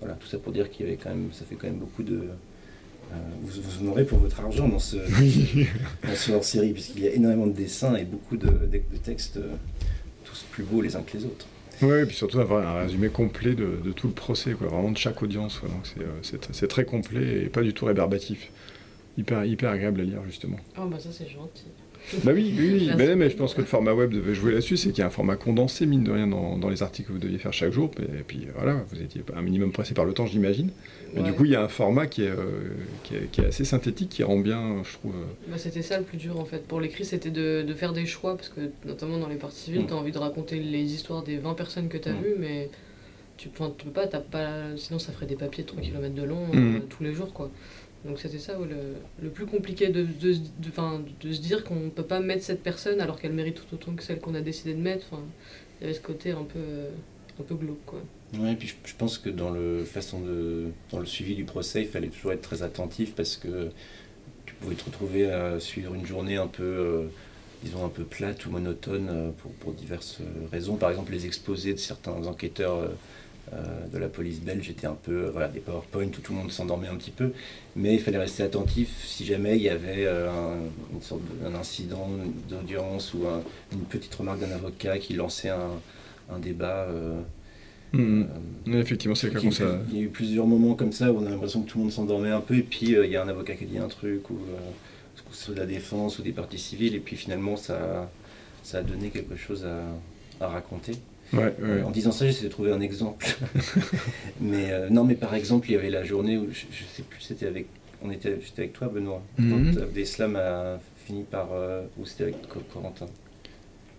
voilà, 0.01 0.15
tout 0.15 0.27
ça 0.27 0.37
pour 0.37 0.51
dire 0.51 0.69
qu'il 0.69 0.85
y 0.85 0.89
avait 0.89 0.97
quand 0.97 1.09
même, 1.09 1.29
ça 1.31 1.45
fait 1.49 1.55
quand 1.55 1.67
même 1.67 1.77
beaucoup 1.77 2.03
de... 2.03 2.15
euh, 2.15 3.15
vous, 3.43 3.61
vous 3.61 3.87
en 3.87 3.91
aurez 3.91 4.03
pour 4.03 4.19
votre 4.19 4.37
argent 4.41 4.67
dans 4.67 4.79
ce, 4.79 4.97
dans 6.03 6.15
ce 6.15 6.31
hors-série 6.33 6.73
puisqu'il 6.73 7.03
y 7.03 7.07
a 7.07 7.11
énormément 7.13 7.47
de 7.47 7.53
dessins 7.53 7.95
et 7.95 8.03
beaucoup 8.03 8.35
de, 8.35 8.47
de- 8.47 8.67
de 8.67 8.97
textes 9.03 9.37
euh, 9.37 9.51
tous 10.25 10.43
plus 10.51 10.63
beaux 10.65 10.81
les 10.81 10.95
uns 10.97 11.01
que 11.03 11.15
les 11.17 11.23
autres. 11.25 11.47
Ouais, 11.81 12.03
et 12.03 12.05
puis 12.05 12.15
surtout 12.15 12.39
avoir 12.39 12.65
un 12.67 12.81
résumé 12.81 13.09
complet 13.09 13.53
de, 13.53 13.91
tout 13.95 14.07
le 14.07 14.13
procès, 14.13 14.53
quoi, 14.53 14.67
vraiment 14.67 14.91
de 14.91 14.97
chaque 14.97 15.21
audience. 15.21 15.61
Donc 15.61 15.85
c'est, 16.21 16.35
euh, 16.35 16.39
c'est 16.51 16.67
très 16.67 16.85
complet 16.85 17.43
et 17.43 17.49
pas 17.49 17.61
du 17.61 17.73
tout 17.73 17.85
rébarbatif. 17.85 18.51
Hyper, 19.17 19.45
hyper 19.45 19.71
agréable 19.71 20.01
à 20.01 20.03
lire, 20.03 20.21
justement. 20.25 20.57
Oh 20.77 20.87
bah 20.87 20.99
ça 20.99 21.09
c'est 21.11 21.29
gentil. 21.29 21.67
Bah 22.23 22.31
oui, 22.33 22.53
oui, 22.57 22.69
oui. 22.73 22.91
Mais, 22.97 23.15
mais 23.15 23.29
je 23.29 23.35
pense 23.35 23.53
que 23.53 23.61
le 23.61 23.67
format 23.67 23.93
web 23.93 24.11
devait 24.13 24.35
jouer 24.35 24.51
là-dessus, 24.51 24.77
c'est 24.77 24.89
qu'il 24.89 24.99
y 24.99 25.01
a 25.01 25.07
un 25.07 25.09
format 25.11 25.35
condensé, 25.35 25.85
mine 25.85 26.03
de 26.03 26.11
rien, 26.11 26.27
dans, 26.27 26.57
dans 26.57 26.69
les 26.69 26.83
articles 26.83 27.07
que 27.07 27.13
vous 27.13 27.19
deviez 27.19 27.37
faire 27.39 27.53
chaque 27.53 27.71
jour. 27.71 27.89
Et 27.99 28.23
puis 28.23 28.47
voilà, 28.55 28.83
vous 28.91 29.01
étiez 29.01 29.21
un 29.35 29.41
minimum 29.41 29.71
pressé 29.71 29.93
par 29.93 30.05
le 30.05 30.13
temps, 30.13 30.25
j'imagine. 30.25 30.69
Mais 31.15 31.23
du 31.23 31.33
coup, 31.33 31.45
il 31.45 31.51
y 31.51 31.55
a 31.55 31.63
un 31.63 31.67
format 31.69 32.07
qui 32.07 32.23
est, 32.23 32.29
euh, 32.29 32.71
qui 33.03 33.15
est, 33.15 33.31
qui 33.31 33.41
est 33.41 33.45
assez 33.45 33.63
synthétique, 33.65 34.09
qui 34.09 34.23
rend 34.23 34.37
bien, 34.39 34.81
je 34.83 34.93
trouve. 34.93 35.13
euh, 35.15 35.49
Bah, 35.49 35.57
c'était 35.57 35.81
ça 35.81 35.97
le 35.97 36.03
plus 36.03 36.17
dur 36.17 36.37
en 36.39 36.45
fait. 36.45 36.67
Pour 36.67 36.81
l'écrit, 36.81 37.05
c'était 37.05 37.31
de, 37.31 37.63
de 37.65 37.73
faire 37.73 37.93
des 37.93 38.05
choix 38.05 38.35
parce 38.35 38.49
que 38.49 38.61
notamment 38.85 39.17
dans 39.17 39.29
les 39.29 39.35
parties 39.37 39.61
civiles, 39.61 39.83
Mm. 39.83 39.87
t'as 39.87 39.95
envie 39.95 40.11
de 40.11 40.17
raconter 40.17 40.59
les 40.59 40.93
histoires 40.93 41.23
des 41.23 41.37
20 41.37 41.53
personnes 41.53 41.87
que 41.87 41.97
t'as 41.97 42.11
Mm. 42.11 42.21
vues, 42.21 42.35
mais 42.37 42.69
tu, 43.37 43.49
tu 43.49 43.85
peux 43.85 43.91
pas, 43.91 44.07
t'as 44.07 44.19
pas, 44.19 44.75
sinon 44.77 44.99
ça 44.99 45.11
ferait 45.13 45.25
des 45.25 45.35
papiers 45.35 45.63
de 45.63 45.69
3 45.69 45.81
km 45.81 46.13
de 46.13 46.23
long 46.23 46.47
Mm. 46.53 46.75
euh, 46.75 46.79
tous 46.89 47.03
les 47.03 47.13
jours 47.13 47.31
quoi. 47.33 47.49
Donc 48.05 48.19
c'était 48.19 48.39
ça 48.39 48.53
le, 48.57 48.95
le 49.21 49.29
plus 49.29 49.47
compliqué 49.47 49.87
de, 49.89 50.03
de, 50.03 50.33
de, 50.33 50.69
de 51.21 51.33
se 51.33 51.41
dire 51.41 51.63
qu'on 51.63 51.89
peut 51.89 52.03
pas 52.03 52.19
mettre 52.19 52.43
cette 52.43 52.61
personne 52.61 53.01
alors 53.01 53.19
qu'elle 53.19 53.33
mérite 53.33 53.55
tout 53.55 53.75
autant 53.75 53.95
que 53.95 54.03
celle 54.03 54.19
qu'on 54.19 54.35
a 54.35 54.41
décidé 54.41 54.73
de 54.73 54.81
mettre. 54.81 55.07
Il 55.79 55.83
y 55.83 55.85
avait 55.85 55.93
ce 55.93 56.01
côté 56.01 56.31
un 56.31 56.43
peu, 56.43 56.59
euh, 56.59 56.89
un 57.39 57.43
peu 57.43 57.55
glauque 57.55 57.83
quoi. 57.85 57.99
Ouais, 58.37 58.53
et 58.53 58.55
puis 58.55 58.67
je, 58.67 58.95
pense 58.95 59.17
que 59.17 59.29
dans 59.29 59.49
le 59.49 59.83
façon 59.83 60.19
de 60.19 60.65
dans 60.91 60.99
le 60.99 61.05
suivi 61.05 61.35
du 61.35 61.45
procès, 61.45 61.81
il 61.81 61.87
fallait 61.87 62.09
toujours 62.09 62.31
être 62.31 62.41
très 62.41 62.61
attentif 62.61 63.15
parce 63.15 63.37
que 63.37 63.69
tu 64.45 64.53
pouvais 64.55 64.75
te 64.75 64.85
retrouver 64.85 65.31
à 65.31 65.59
suivre 65.59 65.93
une 65.95 66.05
journée 66.05 66.37
un 66.37 66.47
peu, 66.47 66.63
euh, 66.63 67.07
disons 67.63 67.85
un 67.85 67.89
peu 67.89 68.03
plate 68.03 68.45
ou 68.45 68.51
monotone 68.51 69.07
euh, 69.09 69.31
pour, 69.31 69.51
pour 69.53 69.73
diverses 69.73 70.19
raisons. 70.51 70.75
Par 70.75 70.91
exemple, 70.91 71.11
les 71.11 71.25
exposés 71.25 71.73
de 71.73 71.79
certains 71.79 72.27
enquêteurs 72.27 72.91
de 73.93 73.97
la 73.97 74.07
police 74.07 74.39
belge 74.41 74.69
étaient 74.69 74.87
un 74.87 74.97
peu, 75.01 75.25
euh, 75.25 75.29
voilà, 75.31 75.47
des 75.47 75.59
PowerPoint 75.59 76.05
où 76.07 76.21
tout 76.21 76.33
le 76.33 76.39
monde 76.39 76.51
s'endormait 76.51 76.87
un 76.87 76.95
petit 76.95 77.11
peu, 77.11 77.31
mais 77.75 77.93
il 77.93 77.99
fallait 78.01 78.17
rester 78.17 78.43
attentif 78.43 78.89
si 79.05 79.25
jamais 79.25 79.55
il 79.57 79.61
y 79.63 79.69
avait 79.69 80.05
euh, 80.05 80.29
un, 80.29 80.55
une 80.93 81.01
sorte 81.01 81.21
de- 81.23 81.47
un 81.47 81.55
incident 81.55 82.09
d'audience 82.49 83.13
ou 83.13 83.27
un- 83.27 83.41
une 83.71 83.81
petite 83.85 84.13
remarque 84.15 84.39
d'un 84.39 84.51
avocat 84.51 84.97
qui 84.97 85.13
lançait 85.13 85.49
un, 85.49 85.69
un 86.31 86.39
débat. 86.39 86.87
euh, 86.89 87.21
mm, 87.93 88.23
euh, 88.23 88.25
mm. 88.65 88.75
Effectivement, 88.81 89.15
c'est 89.15 89.27
le 89.27 89.33
cas 89.33 89.39
il 89.39 89.45
y, 89.45 89.47
a 89.47 89.51
comme 89.59 89.67
eu, 89.67 89.71
ça. 89.71 89.79
il 89.89 89.95
y 89.97 89.99
a 89.99 90.03
eu 90.03 90.09
plusieurs 90.09 90.47
moments 90.47 90.73
comme 90.75 90.91
ça 90.91 91.11
où 91.13 91.19
on 91.19 91.25
a 91.25 91.29
l'impression 91.29 91.61
que 91.61 91.69
tout 91.69 91.77
le 91.77 91.83
monde 91.85 91.93
s'endormait 91.93 92.31
un 92.31 92.41
peu 92.41 92.55
et 92.55 92.63
puis 92.63 92.95
euh, 92.95 93.05
il 93.05 93.11
y 93.11 93.15
a 93.15 93.23
un 93.23 93.27
avocat 93.27 93.53
qui 93.55 93.65
a 93.65 93.67
dit 93.67 93.77
un 93.77 93.87
truc 93.87 94.29
ou 94.29 94.35
euh, 94.35 95.53
de 95.53 95.53
la 95.59 95.65
défense 95.65 96.17
ou 96.19 96.21
des 96.23 96.31
parties 96.31 96.57
civiles 96.57 96.95
et 96.95 96.99
puis 96.99 97.15
finalement 97.17 97.57
ça, 97.57 98.09
ça 98.63 98.77
a 98.79 98.81
donné 98.83 99.09
quelque 99.09 99.35
chose 99.35 99.65
à, 99.65 100.43
à 100.45 100.47
raconter. 100.47 100.93
Ouais, 101.35 101.43
ouais. 101.45 101.53
Euh, 101.63 101.83
en 101.83 101.91
disant 101.91 102.11
ça, 102.11 102.25
j'essaie 102.25 102.45
de 102.45 102.49
trouver 102.49 102.71
un 102.71 102.81
exemple. 102.81 103.25
mais 104.41 104.71
euh, 104.71 104.89
non, 104.89 105.03
mais 105.03 105.15
par 105.15 105.35
exemple, 105.35 105.69
il 105.69 105.73
y 105.73 105.77
avait 105.77 105.89
la 105.89 106.03
journée 106.03 106.37
où 106.37 106.47
je, 106.51 106.61
je 106.71 106.83
sais 106.95 107.03
plus, 107.03 107.21
c'était 107.21 107.47
avec, 107.47 107.67
on 108.03 108.11
était, 108.11 108.37
j'étais 108.43 108.63
avec 108.63 108.73
toi, 108.73 108.87
Benoît, 108.93 109.21
Mhm. 109.37 109.73
quand 109.75 109.81
Abdeslam 109.83 110.35
a 110.35 110.79
fini 111.05 111.23
par, 111.23 111.49
euh, 111.53 111.83
ou 111.99 112.05
c'était 112.05 112.23
avec 112.23 112.47
Co- 112.47 112.61
Corentin. 112.73 113.05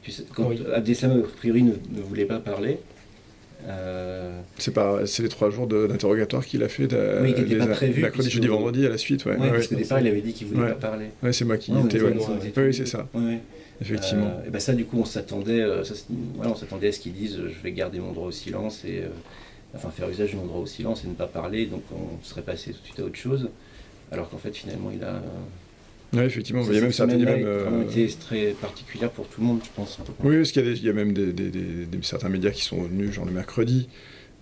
Tu 0.02 0.10
sais, 0.12 0.24
quand 0.34 0.48
Oui. 0.48 0.60
Abdeslam 0.74 1.20
a 1.20 1.36
priori 1.36 1.62
ne, 1.62 1.72
ne 1.72 2.00
voulait 2.02 2.24
pas 2.26 2.38
parler. 2.38 2.78
euh, 3.68 4.40
C'est 4.58 4.72
pas, 4.74 5.06
c'est 5.06 5.22
les 5.22 5.28
trois 5.28 5.50
jours 5.50 5.66
de- 5.66 5.86
d'interrogatoire 5.86 6.44
qu'il 6.44 6.62
a 6.62 6.68
fait, 6.68 6.86
de, 6.86 7.18
Oui, 7.22 7.34
qui 7.34 7.42
les- 7.46 7.56
pas 7.56 7.66
prévus, 7.68 8.02
mercredi, 8.02 8.30
jeudi, 8.30 8.46
vendredi 8.46 8.86
à 8.86 8.90
la 8.90 8.98
suite. 8.98 9.24
Ouais, 9.24 9.32
Ouais, 9.32 9.38
ouais, 9.40 9.48
parce 9.50 9.62
ouais. 9.62 9.68
qu'au 9.68 9.74
départ, 9.82 10.00
il 10.00 10.06
avait 10.08 10.20
dit 10.20 10.32
qu'il 10.32 10.46
voulait 10.48 10.60
Ouais. 10.60 10.68
pas 10.68 10.88
parler. 10.90 11.06
Ouais, 11.22 11.32
c'est 11.32 11.44
moi 11.44 11.56
qui 11.56 11.72
étais. 11.72 12.00
Oui, 12.00 12.74
c'est 12.74 12.86
ça, 12.86 13.08
Ouais, 13.14 13.20
ouais. 13.22 13.38
Effectivement. 13.80 14.26
Euh, 14.42 14.46
et 14.48 14.50
ben 14.50 14.60
ça, 14.60 14.72
du 14.74 14.84
coup, 14.84 14.98
on 14.98 15.04
s'attendait, 15.04 15.60
euh, 15.60 15.84
ça, 15.84 15.94
voilà, 16.36 16.52
on 16.52 16.56
s'attendait 16.56 16.88
à 16.88 16.92
ce 16.92 17.00
qu'ils 17.00 17.12
disent, 17.14 17.38
euh, 17.38 17.48
je 17.56 17.62
vais 17.62 17.72
garder 17.72 17.98
mon 17.98 18.12
droit 18.12 18.28
au 18.28 18.32
silence 18.32 18.84
et 18.84 19.02
enfin 19.74 19.90
faire 19.90 20.08
usage 20.08 20.32
de 20.32 20.36
mon 20.36 20.46
droit 20.46 20.60
au 20.60 20.66
silence 20.66 21.04
et 21.04 21.08
ne 21.08 21.14
pas 21.14 21.26
parler, 21.26 21.66
donc 21.66 21.82
on 21.92 22.24
serait 22.24 22.42
passé 22.42 22.72
tout 22.72 22.80
de 22.80 22.84
suite 22.86 23.00
à 23.00 23.04
autre 23.04 23.16
chose. 23.16 23.48
Alors 24.12 24.28
qu'en 24.30 24.38
fait, 24.38 24.54
finalement, 24.54 24.90
il 24.94 25.02
a. 25.02 25.20
Ouais, 26.12 26.24
effectivement, 26.24 26.62
il 26.68 26.74
y 26.74 26.78
a 26.78 26.80
même 26.80 26.92
certaines. 26.92 27.24
Même, 27.24 27.44
euh, 27.44 27.82
été 27.82 28.06
très 28.08 28.52
particulière 28.52 29.10
pour 29.10 29.26
tout 29.26 29.40
le 29.40 29.46
monde, 29.48 29.60
je 29.64 29.70
pense. 29.74 29.98
Oui, 30.22 30.36
parce 30.36 30.52
qu'il 30.52 30.64
y, 30.64 30.88
a 30.88 30.90
y 30.92 30.94
même 30.94 31.12
des, 31.12 31.32
des- 31.32 31.50
des- 31.50 31.86
des- 31.86 32.02
certains 32.02 32.28
médias 32.28 32.50
qui 32.52 32.62
sont 32.62 32.80
venus, 32.82 33.10
genre 33.12 33.24
le 33.26 33.32
mercredi, 33.32 33.88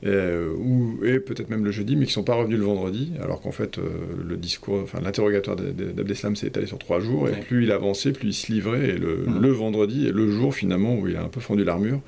euh, 0.04 0.52
ou, 0.56 0.98
et 1.04 1.18
peut-être 1.20 1.48
même 1.50 1.64
le 1.64 1.70
jeudi, 1.70 1.96
mais 1.96 2.04
qui 2.04 2.10
ne 2.10 2.14
sont 2.14 2.22
pas 2.24 2.34
revenus 2.34 2.58
le 2.58 2.64
vendredi, 2.64 3.12
alors 3.22 3.40
qu'en 3.40 3.52
fait, 3.52 3.78
euh, 3.78 3.82
le 4.26 4.36
discours, 4.36 4.80
enfin, 4.82 5.00
l'interrogatoire 5.02 5.56
d'A- 5.56 5.70
d'A- 5.72 5.92
d'Abdeslam 5.92 6.36
s'est 6.36 6.48
étalé 6.48 6.66
sur 6.66 6.78
trois 6.78 7.00
jours, 7.00 7.28
et 7.28 7.32
plus 7.40 7.64
il 7.64 7.72
avançait, 7.72 8.12
plus 8.12 8.28
il 8.28 8.32
se 8.34 8.52
livrait, 8.52 8.90
et 8.90 8.98
le, 8.98 9.24
le 9.40 9.48
vendredi 9.50 10.06
est 10.06 10.12
le 10.12 10.30
jour 10.30 10.54
finalement 10.54 10.94
où 10.98 11.08
il 11.08 11.16
a 11.16 11.22
un 11.22 11.28
peu 11.28 11.40
fendu 11.40 11.64
l'armure. 11.64 12.00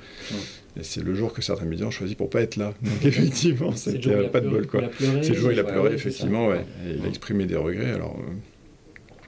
Et 0.79 0.83
c'est 0.83 1.03
le 1.03 1.15
jour 1.15 1.33
que 1.33 1.41
certains 1.41 1.65
médias 1.65 1.87
ont 1.87 1.91
choisi 1.91 2.13
pour 2.13 2.29
pas 2.29 2.41
être 2.41 2.55
là. 2.55 2.73
Donc 2.83 3.03
effectivement, 3.03 3.71
c'est 3.71 3.93
le 3.93 3.95
c'était 3.97 4.09
jour 4.09 4.13
où 4.13 4.21
il 4.21 4.23
euh, 4.23 4.27
a 4.27 4.29
pas 4.29 4.41
de 4.41 4.47
pleuré- 4.47 4.51
bol 4.51 4.67
quoi. 4.67 4.81
C'est 5.23 5.29
le 5.29 5.35
jour 5.39 5.49
où 5.49 5.51
il 5.51 5.59
a 5.59 5.63
pleuré, 5.63 5.93
effectivement, 5.93 6.47
ouais. 6.49 6.63
Et 6.87 6.97
il 6.99 7.03
a 7.05 7.07
exprimé 7.07 7.45
des 7.47 7.55
regrets, 7.55 7.91
alors... 7.91 8.15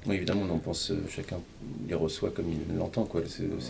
Oui, 0.05 0.15
évidemment, 0.15 0.43
on 0.49 0.53
en 0.53 0.57
pense, 0.59 0.91
euh, 0.91 0.95
chacun 1.09 1.37
les 1.87 1.93
reçoit 1.93 2.29
comme 2.29 2.45
il 2.49 2.77
l'entend. 2.77 3.03
Quoi. 3.03 3.21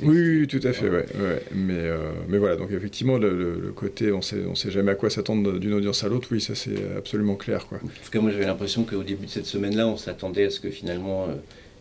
Oui, 0.03 0.39
oui, 0.41 0.47
tout 0.47 0.59
à 0.63 0.73
fait, 0.73 0.87
Ouais. 0.89 1.05
ouais. 1.15 1.21
ouais. 1.21 1.43
Mais, 1.55 1.73
euh, 1.73 2.11
mais 2.27 2.37
voilà, 2.37 2.55
donc 2.55 2.71
effectivement, 2.71 3.17
le, 3.17 3.73
côté, 3.75 4.11
on 4.11 4.21
sait, 4.21 4.43
on 4.47 4.53
sait 4.55 4.69
jamais 4.69 4.91
à 4.91 4.95
quoi 4.95 5.09
s'attendre 5.09 5.57
d'une 5.57 5.73
audience 5.73 6.03
à 6.03 6.07
l'autre, 6.07 6.27
oui, 6.31 6.39
ça 6.39 6.53
c'est 6.53 6.75
absolument 6.95 7.35
clair, 7.35 7.65
quoi. 7.67 7.79
En 7.83 7.87
tout 7.87 8.11
cas, 8.11 8.19
moi 8.19 8.29
j'avais 8.31 8.45
l'impression 8.45 8.83
qu'au 8.83 9.01
début 9.03 9.25
de 9.25 9.31
cette 9.31 9.47
semaine-là, 9.47 9.87
on 9.87 9.97
s'attendait 9.97 10.45
à 10.45 10.49
ce 10.51 10.59
que 10.59 10.69
finalement, 10.69 11.25
euh, 11.29 11.33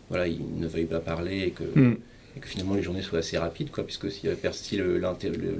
voilà, 0.09 0.27
il 0.27 0.41
ne 0.57 0.67
veuille 0.67 0.85
pas 0.85 0.99
parler 0.99 1.41
et 1.41 1.51
que, 1.51 1.63
Hmm. 1.79 1.95
et 2.35 2.39
que 2.39 2.47
finalement 2.47 2.73
les 2.73 2.81
journées 2.81 3.03
soient 3.03 3.19
assez 3.19 3.37
rapides, 3.37 3.69
quoi, 3.69 3.83
puisque 3.85 4.11
si, 4.11 4.27
si 4.53 4.77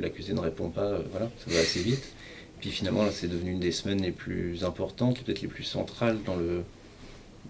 l'accusé 0.02 0.34
ne 0.34 0.40
répond 0.40 0.70
pas, 0.70 0.86
euh, 0.86 1.00
voilà, 1.12 1.30
ça 1.46 1.54
va 1.54 1.60
assez 1.60 1.82
vite. 1.82 2.12
Puis 2.60 2.72
finalement, 2.72 3.04
là, 3.04 3.12
c'est 3.14 3.28
devenu 3.28 3.52
une 3.52 3.60
des 3.60 3.72
semaines 3.72 4.02
les 4.02 4.12
plus 4.12 4.64
importantes, 4.66 5.22
peut-être 5.24 5.42
les 5.42 5.48
plus 5.48 5.64
centrales 5.64 6.18
dans 6.26 6.36
le, 6.36 6.62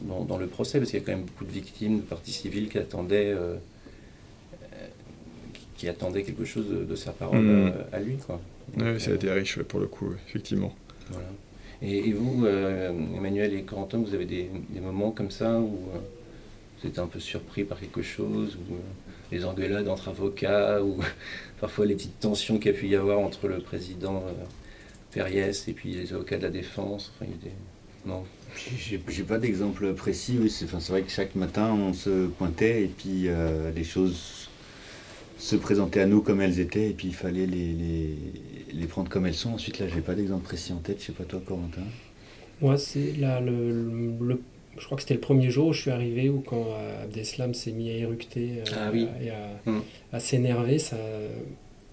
dans, 0.01 0.23
dans 0.23 0.37
le 0.37 0.47
procès, 0.47 0.79
parce 0.79 0.91
qu'il 0.91 0.99
y 0.99 1.03
a 1.03 1.05
quand 1.05 1.11
même 1.13 1.25
beaucoup 1.25 1.45
de 1.45 1.51
victimes, 1.51 1.97
de 1.97 2.01
parties 2.03 2.31
civiles 2.31 2.69
qui 2.69 2.77
attendaient, 2.77 3.31
euh, 3.33 3.55
euh, 4.63 4.65
qui, 5.53 5.65
qui 5.77 5.89
attendaient 5.89 6.23
quelque 6.23 6.45
chose 6.45 6.67
de, 6.69 6.83
de 6.83 6.95
sa 6.95 7.11
parole 7.11 7.39
Hmm. 7.41 7.71
à, 7.91 7.97
à 7.97 7.99
lui, 7.99 8.17
quoi. 8.17 8.39
Oui, 8.77 8.99
ça 8.99 9.11
a 9.11 9.15
été 9.15 9.31
riche 9.31 9.59
pour 9.63 9.79
le 9.79 9.87
coup, 9.87 10.13
effectivement. 10.27 10.73
Voilà. 11.09 11.27
Et, 11.81 12.09
et 12.09 12.13
vous, 12.13 12.45
euh, 12.45 12.91
Emmanuel 13.15 13.53
et 13.53 13.63
Corentin, 13.63 13.97
vous 13.99 14.13
avez 14.13 14.25
des, 14.25 14.49
des 14.69 14.79
moments 14.79 15.11
comme 15.11 15.31
ça 15.31 15.59
où 15.59 15.73
euh, 15.95 15.99
vous 16.81 16.87
êtes 16.87 16.99
un 16.99 17.07
peu 17.07 17.19
surpris 17.19 17.63
par 17.63 17.79
quelque 17.79 18.01
chose, 18.01 18.57
ou 18.69 18.73
euh, 18.75 18.77
les 19.31 19.45
engueulades 19.45 19.87
entre 19.87 20.09
avocats, 20.09 20.83
ou 20.83 20.99
parfois 21.61 21.85
les 21.85 21.95
petites 21.95 22.19
tensions 22.19 22.57
qu'il 22.59 22.71
y 22.71 22.75
a 22.75 22.77
pu 22.77 22.87
y 22.87 22.95
avoir 22.95 23.19
entre 23.19 23.47
le 23.47 23.59
président 23.59 24.17
euh, 24.27 24.31
Ferriès 25.11 25.67
et 25.67 25.73
puis 25.73 25.93
les 25.93 26.13
avocats 26.13 26.37
de 26.37 26.43
la 26.43 26.49
défense. 26.49 27.11
Enfin, 27.15 27.25
il 27.25 27.31
y 27.31 27.39
a 27.47 27.49
des... 27.49 27.55
Non. 28.05 28.23
J'ai 28.77 28.99
j'ai 29.07 29.23
pas 29.23 29.37
d'exemple 29.37 29.93
précis, 29.93 30.37
oui. 30.41 30.49
C'est 30.49 30.65
enfin, 30.65 30.79
c'est 30.79 30.91
vrai 30.91 31.01
que 31.03 31.11
chaque 31.11 31.35
matin, 31.35 31.71
on 31.73 31.93
se 31.93 32.27
pointait 32.27 32.83
et 32.83 32.87
puis 32.87 33.27
euh, 33.27 33.71
les 33.71 33.83
choses 33.83 34.49
se 35.37 35.55
présentaient 35.55 36.01
à 36.01 36.05
nous 36.05 36.21
comme 36.21 36.41
elles 36.41 36.59
étaient 36.59 36.89
et 36.89 36.93
puis 36.93 37.07
il 37.09 37.13
fallait 37.15 37.45
les, 37.45 37.71
les, 37.73 38.15
les 38.73 38.87
prendre 38.87 39.09
comme 39.09 39.25
elles 39.25 39.33
sont. 39.35 39.53
Ensuite, 39.53 39.79
là, 39.79 39.87
j'ai 39.87 40.01
pas 40.01 40.15
d'exemple 40.15 40.43
précis 40.43 40.73
en 40.73 40.77
tête. 40.79 40.99
Je 40.99 41.05
sais 41.07 41.11
pas 41.13 41.23
toi, 41.23 41.41
Corentin. 41.45 41.81
Moi, 42.61 42.77
c'est 42.77 43.13
là 43.17 43.39
le, 43.39 43.71
le- 43.71 44.25
le- 44.27 44.41
Je 44.77 44.85
crois 44.85 44.95
que 44.97 45.01
c'était 45.03 45.13
le 45.13 45.19
premier 45.21 45.49
jour 45.51 45.67
où 45.67 45.73
je 45.73 45.81
suis 45.81 45.91
arrivé, 45.91 46.29
où 46.29 46.41
quand 46.41 46.65
euh, 46.71 47.03
Abdeslam 47.05 47.53
s'est 47.53 47.71
mis 47.71 47.89
à 47.89 47.93
éructer 47.93 48.55
euh, 48.59 48.63
Ah 48.75 48.89
oui. 48.91 49.07
et 49.21 49.29
à, 49.29 49.61
Mm. 49.65 49.81
à 50.11 50.19
s'énerver. 50.19 50.79
Ça... 50.79 50.97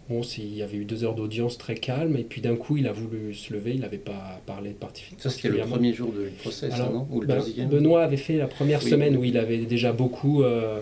Bon, 0.09 0.21
il 0.39 0.57
y 0.57 0.63
avait 0.63 0.77
eu 0.77 0.85
deux 0.85 1.03
heures 1.03 1.17
d'audience 1.17 1.59
très 1.59 1.75
calme, 1.75 2.17
et 2.17 2.23
puis 2.23 2.41
d'un 2.41 2.55
coup, 2.55 2.77
il 2.77 2.87
a 2.87 2.93
voulu 2.93 3.35
se 3.35 3.53
lever, 3.53 3.73
il 3.75 3.81
n'avait 3.81 3.99
pas 3.99 4.41
parlé 4.47 4.71
particulièrement. 4.71 5.23
Ça, 5.23 5.31
c'était 5.31 5.49
le 5.49 5.59
premier 5.59 5.93
jour 5.93 6.13
du 6.13 6.31
procès, 6.39 6.71
ça, 6.71 6.77
Alors, 6.77 6.93
non 6.93 7.09
Ou 7.11 7.23
le 7.23 7.27
ben, 7.27 7.43
Benoît 7.69 8.05
avait 8.05 8.17
fait 8.17 8.37
la 8.37 8.47
première 8.47 8.83
Oui. 8.85 8.91
semaine 8.91 9.17
où 9.17 9.25
il 9.25 9.37
avait 9.37 9.59
déjà 9.59 9.93
beaucoup, 9.93 10.45
euh, 10.45 10.81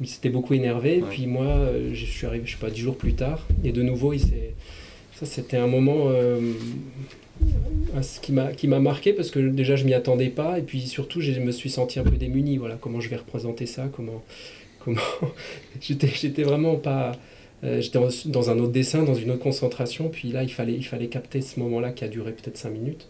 il 0.00 0.08
s'était 0.08 0.28
beaucoup 0.28 0.54
énervé. 0.54 1.02
Ouais. 1.02 1.08
Puis 1.08 1.26
moi, 1.28 1.46
euh, 1.46 1.90
je 1.92 2.04
suis 2.04 2.26
arrivé, 2.26 2.46
je 2.46 2.52
sais 2.52 2.58
pas, 2.58 2.70
dix 2.70 2.80
jours 2.80 2.96
plus 2.96 3.14
tard, 3.14 3.46
et 3.62 3.70
de 3.70 3.82
nouveau, 3.82 4.12
il 4.12 4.20
s'est. 4.20 4.54
Ça, 5.14 5.24
c'était 5.24 5.56
un 5.56 5.68
moment 5.68 6.08
euh, 6.08 6.40
qui 8.20 8.32
m'a 8.66 8.80
marqué 8.80 9.12
parce 9.12 9.30
que 9.30 9.38
déjà, 9.38 9.76
je 9.76 9.84
m'y 9.84 9.94
attendais 9.94 10.30
pas, 10.30 10.58
et 10.58 10.62
puis 10.62 10.80
surtout, 10.80 11.20
je 11.20 11.38
me 11.38 11.52
suis 11.52 11.70
senti 11.70 12.00
un 12.00 12.04
peu 12.04 12.16
démuni. 12.16 12.56
Voilà, 12.56 12.76
comment 12.80 13.00
je 13.00 13.08
vais 13.08 13.16
représenter 13.16 13.66
ça 13.66 13.88
Comment 13.92 14.24
comment 14.80 15.00
j'étais 15.80 16.42
vraiment 16.42 16.74
pas. 16.74 17.12
Euh, 17.64 17.80
J'étais 17.80 17.98
dans 18.26 18.50
un 18.50 18.58
autre 18.58 18.72
dessin, 18.72 19.02
dans 19.02 19.14
une 19.14 19.30
autre 19.30 19.42
concentration, 19.42 20.08
puis 20.08 20.30
là 20.32 20.42
il 20.42 20.52
fallait, 20.52 20.74
il 20.74 20.84
fallait 20.84 21.08
capter 21.08 21.40
ce 21.40 21.58
moment-là 21.60 21.90
qui 21.92 22.04
a 22.04 22.08
duré 22.08 22.32
peut-être 22.32 22.56
cinq 22.58 22.70
minutes. 22.70 23.06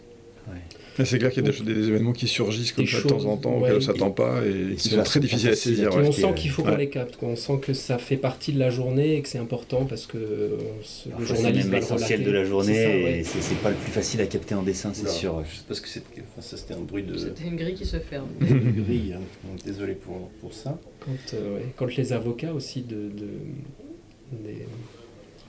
Mais 0.97 1.03
C'est 1.03 1.17
clair 1.17 1.29
qu'il 1.31 1.43
y 1.45 1.49
a 1.49 1.51
des, 1.51 1.73
des 1.73 1.87
événements 1.89 2.13
qui 2.13 2.25
surgissent 2.27 2.71
comme 2.71 2.85
ça 2.87 3.01
de 3.01 3.07
temps 3.09 3.25
en 3.25 3.35
temps, 3.35 3.55
ouais. 3.57 3.63
auxquels 3.63 3.75
on 3.77 3.81
s'attend 3.81 4.11
pas 4.11 4.41
et, 4.45 4.71
et 4.71 4.75
qui 4.75 4.87
sont 4.89 5.03
très 5.03 5.19
difficiles 5.19 5.49
à 5.49 5.55
saisir. 5.55 5.93
Ouais. 5.93 6.07
on 6.07 6.11
sent 6.13 6.33
qu'il 6.37 6.51
faut 6.51 6.63
qu'on 6.63 6.75
les 6.77 6.87
capte, 6.87 7.17
quoi. 7.17 7.27
on 7.29 7.35
sent 7.35 7.59
que 7.61 7.73
ça 7.73 7.97
fait 7.97 8.15
partie 8.15 8.53
de 8.53 8.59
la 8.59 8.69
journée 8.69 9.17
et 9.17 9.21
que 9.21 9.27
c'est 9.27 9.39
important 9.39 9.83
parce 9.85 10.05
que 10.05 10.17
euh, 10.17 10.49
ce- 10.83 11.09
le 11.09 11.25
c'est 11.25 11.51
l'essentiel 11.51 12.23
de 12.23 12.31
la 12.31 12.45
journée 12.45 12.73
ça, 12.75 12.89
et 12.91 13.23
c'est 13.41 13.57
pas 13.57 13.71
le 13.71 13.75
plus 13.75 13.91
facile 13.91 14.21
à 14.21 14.25
capter 14.27 14.55
en 14.55 14.61
dessin, 14.63 14.91
c'est 14.93 15.09
sûr. 15.09 15.43
Juste 15.49 15.65
parce 15.67 15.81
que 15.81 15.87
enfin, 15.89 16.41
ça, 16.41 16.55
c'était 16.55 16.75
un 16.75 16.79
bruit 16.79 17.03
de, 17.03 17.17
C'était 17.17 17.43
une 17.43 17.57
grille 17.57 17.75
qui 17.75 17.85
se 17.85 17.97
ferme. 17.99 18.27
de 18.39 18.81
grille. 18.81 19.15
hein. 19.17 19.49
Désolé 19.65 19.95
pour, 19.95 20.29
pour 20.39 20.53
ça. 20.53 20.79
Quand, 21.01 21.11
euh, 21.33 21.55
ouais, 21.55 21.65
quand 21.75 21.93
les 21.97 22.13
avocats 22.13 22.53
aussi 22.53 22.83
de, 22.83 22.95
de- 22.95 23.39
des, 24.31 24.65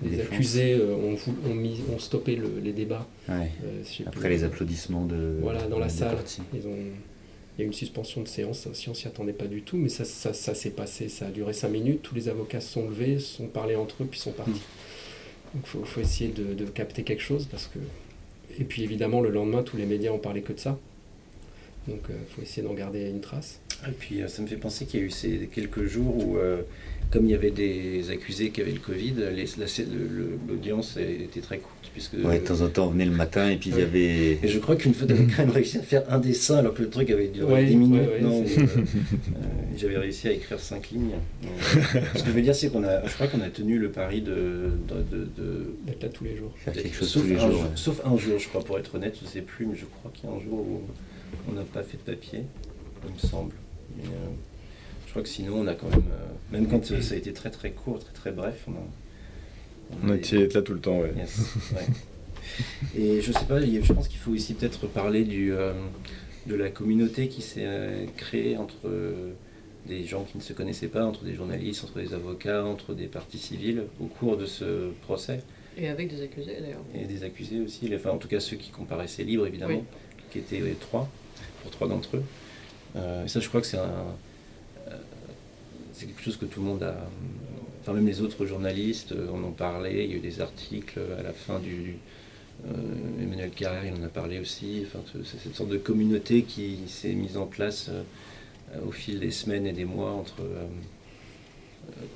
Les 0.03 0.17
des 0.17 0.21
accusés 0.23 0.75
euh, 0.75 0.95
ont, 0.95 1.15
vou- 1.15 1.37
ont, 1.49 1.55
mis, 1.55 1.81
ont 1.95 1.99
stoppé 1.99 2.37
le- 2.37 2.61
les 2.63 2.73
débats. 2.73 3.07
Ouais. 3.29 3.51
euh, 3.65 3.83
Après 4.07 4.21
plus. 4.21 4.29
les 4.31 4.45
applaudissements 4.45 5.05
de. 5.05 5.39
Voilà, 5.41 5.67
dans 5.67 5.79
la 5.79 5.89
salle. 5.89 6.19
Ils 6.55 6.67
ont, 6.67 6.77
il 7.59 7.61
y 7.61 7.63
a 7.63 7.65
eu 7.65 7.69
une 7.69 7.73
suspension 7.73 8.21
de 8.23 8.29
séance, 8.29 8.59
ça 8.61 8.71
aussi 8.71 8.91
on 8.91 8.95
s'y 8.95 9.07
attendait 9.09 9.33
pas 9.33 9.47
du 9.47 9.63
tout, 9.63 9.79
mais 9.79 9.89
ça, 9.89 10.05
ça, 10.05 10.35
ça 10.35 10.55
s'est 10.55 10.71
passé, 10.73 11.09
ça 11.09 11.29
a 11.29 11.31
duré 11.31 11.55
cinq 11.55 11.71
minutes, 11.71 12.03
tous 12.03 12.15
les 12.15 12.29
avocats 12.29 12.61
se 12.61 12.71
sont 12.75 12.87
levés, 12.87 13.19
se 13.19 13.37
sont 13.39 13.47
parlé 13.47 13.77
entre 13.77 14.03
eux, 14.03 14.07
puis 14.07 14.21
sont 14.21 14.33
partis. 14.33 14.61
Donc 15.55 15.63
il 15.65 15.67
faut, 15.67 15.85
faut 15.85 16.01
essayer 16.03 16.31
de, 16.31 16.53
de 16.53 16.67
capter 16.67 17.03
quelque 17.03 17.23
chose, 17.23 17.47
parce 17.51 17.67
que... 17.69 17.79
Et 18.61 18.65
puis 18.65 18.83
évidemment, 18.83 19.23
le 19.23 19.31
lendemain, 19.31 19.63
tous 19.63 19.79
les 19.79 19.87
médias 19.87 20.11
ont 20.13 20.19
parlé 20.19 20.43
que 20.43 20.53
de 20.53 20.59
ça. 20.61 20.79
Donc 21.89 22.01
il 22.11 22.35
faut 22.35 22.43
essayer 22.43 22.63
d'en 22.67 22.75
garder 22.75 23.09
une 23.09 23.21
trace. 23.23 23.61
Et 23.89 23.93
puis 23.93 24.23
euh, 24.23 24.29
ça 24.29 24.43
me 24.43 24.47
fait 24.47 24.57
penser 24.57 24.85
qu'il 24.87 25.01
y 25.01 25.03
a 25.03 25.07
eu 25.07 25.11
ces 25.11 25.49
quelques 25.53 25.85
jours 25.87 26.17
où, 26.17 26.37
euh, 26.39 26.63
comme 27.11 27.25
il 27.27 27.31
y 27.31 27.35
avait 27.35 27.51
des 27.51 28.11
accusés 28.11 28.51
qui 28.51 28.61
avaient 28.61 28.73
le 28.73 28.81
Covid, 28.81 29.15
l'audience 30.49 30.97
était 30.97 31.41
très 31.41 31.59
courte. 31.59 31.73
Puisque, 31.93 32.13
Ouais, 32.23 32.41
de 32.41 32.45
temps 32.45 32.61
en 32.61 32.69
temps, 32.69 32.89
on 32.89 32.91
venait 32.91 33.07
le 33.07 33.11
matin 33.13 33.49
et 33.49 33.57
puis 33.57 33.71
il 33.71 33.79
y 33.79 33.83
avait. 33.83 34.39
Et 34.43 34.49
je 34.49 34.59
crois 34.59 34.77
qu'une 34.77 34.93
fois, 34.93 35.07
j'avais 35.09 35.25
quand 35.25 35.39
même 35.39 35.51
réussi 35.51 35.79
à 35.79 35.83
faire 35.83 36.03
un 36.13 36.19
dessin 36.19 36.57
alors 36.59 36.75
que 36.75 36.83
le 36.83 36.91
truc 36.91 37.09
avait 37.11 37.29
duré 37.29 37.51
Ouais, 37.55 37.65
10 37.65 37.77
minutes. 37.77 38.03
non, 38.21 38.45
euh, 38.45 38.67
j'avais 39.79 39.97
réussi 39.97 40.29
à 40.29 40.33
écrire 40.33 40.61
5 40.61 40.91
lignes. 40.91 41.13
Ce 42.15 42.23
que 42.23 42.27
je 42.29 42.33
veux 42.33 42.43
dire, 42.43 42.55
c'est 42.55 42.69
qu'on 42.71 42.85
a, 42.85 43.07
je 43.07 43.15
crois 43.15 43.29
qu'on 43.29 43.41
a 43.41 43.49
tenu 43.49 43.79
le 43.79 43.91
pari 43.91 44.21
de. 44.21 44.33
de, 44.35 45.17
de- 45.17 45.25
de- 45.39 45.75
D'être 45.87 46.03
là 46.03 46.09
tous 46.11 46.25
les 46.25 46.37
jours. 46.37 46.53
Faire 46.57 46.75
quelque 46.75 46.95
chose 46.95 47.09
sauf, 47.09 47.23
tous 47.23 47.29
les 47.29 47.37
un 47.37 47.41
jours. 47.51 47.51
jour, 47.53 47.65
sauf 47.77 48.01
un 48.05 48.17
jour, 48.19 48.39
je 48.39 48.49
crois, 48.49 48.63
pour 48.63 48.79
être 48.79 48.95
honnête, 48.95 49.17
je 49.23 49.27
sais 49.27 49.41
plus, 49.41 49.65
mais 49.65 49.77
je 49.77 49.85
crois 49.87 50.11
qu'il 50.13 50.29
y 50.29 50.33
a 50.33 50.37
un 50.37 50.41
jour 50.41 50.59
où 50.69 50.81
on 51.49 51.53
n'a 51.53 51.63
pas 51.63 51.83
fait 51.83 51.97
de 51.97 52.03
papier, 52.03 52.41
il 53.09 53.15
me 53.15 53.19
semble. 53.19 53.53
Mais, 53.97 54.05
euh, 54.05 54.29
je 55.07 55.11
crois 55.11 55.23
que 55.23 55.29
sinon, 55.29 55.61
on 55.61 55.67
a 55.67 55.75
quand 55.75 55.89
même, 55.89 56.11
euh, 56.11 56.53
même 56.53 56.69
quand 56.69 56.91
euh, 56.91 57.01
ça 57.01 57.15
a 57.15 57.17
été 57.19 57.33
très 57.33 57.51
très 57.51 57.71
court, 57.71 57.99
très 57.99 58.13
très 58.13 58.33
bref, 58.33 58.65
on 58.69 58.73
a. 58.73 60.05
On 60.05 60.11
a 60.11 60.17
d'être 60.17 60.55
là 60.55 60.63
tout 60.63 60.75
le 60.75 60.81
temps, 60.81 60.99
ouais. 60.99 61.13
Yes, 61.17 61.39
ouais. 61.73 61.87
Et 62.97 63.21
je 63.21 63.33
sais 63.33 63.45
pas, 63.45 63.61
je 63.61 63.93
pense 63.93 64.09
qu'il 64.09 64.19
faut 64.19 64.33
aussi 64.33 64.55
peut-être 64.55 64.87
parler 64.87 65.25
du, 65.25 65.53
euh, 65.53 65.73
de 66.47 66.55
la 66.55 66.71
communauté 66.71 67.29
qui 67.29 67.43
s'est 67.43 67.65
euh, 67.65 68.07
créée 68.17 68.57
entre 68.57 68.87
euh, 68.87 69.33
des 69.87 70.05
gens 70.05 70.25
qui 70.25 70.39
ne 70.39 70.43
se 70.43 70.53
connaissaient 70.53 70.89
pas, 70.89 71.05
entre 71.05 71.25
des 71.25 71.35
journalistes, 71.35 71.85
entre 71.85 71.99
des 72.01 72.15
avocats, 72.15 72.65
entre 72.65 72.95
des 72.95 73.07
parties 73.07 73.39
civiles 73.39 73.85
au 74.01 74.07
cours 74.07 74.37
de 74.37 74.47
ce 74.47 74.91
procès 75.03 75.41
Et 75.77 75.89
avec 75.89 76.09
des 76.09 76.23
accusés 76.23 76.57
d'ailleurs. 76.61 76.83
et 76.95 77.05
des 77.05 77.23
accusés 77.23 77.61
aussi, 77.61 77.91
enfin 77.95 78.11
en 78.11 78.19
tout 78.19 78.29
cas 78.29 78.41
ceux 78.41 78.57
qui 78.57 78.71
comparaissaient 78.71 79.25
libres 79.25 79.47
évidemment, 79.47 79.85
qui 80.31 80.39
étaient 80.39 80.61
les 80.61 80.75
trois, 80.75 81.09
pour 81.63 81.71
trois 81.71 81.89
d'entre 81.89 82.17
eux. 82.17 82.23
Euh, 82.97 83.25
et 83.25 83.29
ça 83.29 83.41
je 83.41 83.49
crois 83.49 83.61
que 83.61 83.67
c'est 83.67 83.79
euh, 83.79 83.83
c'est 85.93 86.07
quelque 86.07 86.23
chose 86.23 86.37
que 86.37 86.45
tout 86.47 86.61
le 86.61 86.67
monde 86.67 86.83
a, 86.83 86.97
enfin 87.83 87.93
même 87.93 88.07
les 88.07 88.21
autres 88.23 88.47
journalistes 88.47 89.13
euh, 89.13 89.29
en 89.31 89.43
ont 89.45 89.53
parlé, 89.53 90.05
il 90.05 90.11
y 90.11 90.15
a 90.15 90.17
eu 90.17 90.21
des 90.21 90.41
articles 90.41 91.01
à 91.19 91.23
la 91.23 91.33
fin 91.33 91.59
du, 91.59 91.97
euh, 92.67 92.73
Emmanuel 93.23 93.51
Carrère 93.51 93.85
il 93.85 93.93
en 94.01 94.05
a 94.05 94.09
parlé 94.09 94.39
aussi, 94.39 94.83
enfin 94.87 95.01
ce- 95.13 95.23
c'est 95.25 95.39
cette 95.43 95.55
sorte 95.55 95.71
de 95.71 95.79
communauté 95.79 96.43
qui 96.43 96.79
s'est 96.87 97.13
mise 97.13 97.37
en 97.37 97.47
place 97.47 97.89
euh, 97.91 98.03
au 98.87 98.91
fil 98.93 99.21
des 99.21 99.31
semaines 99.31 99.67
et 99.67 99.73
des 99.73 99.85
mois 99.85 100.11
entre... 100.13 100.41
euh, 100.41 100.65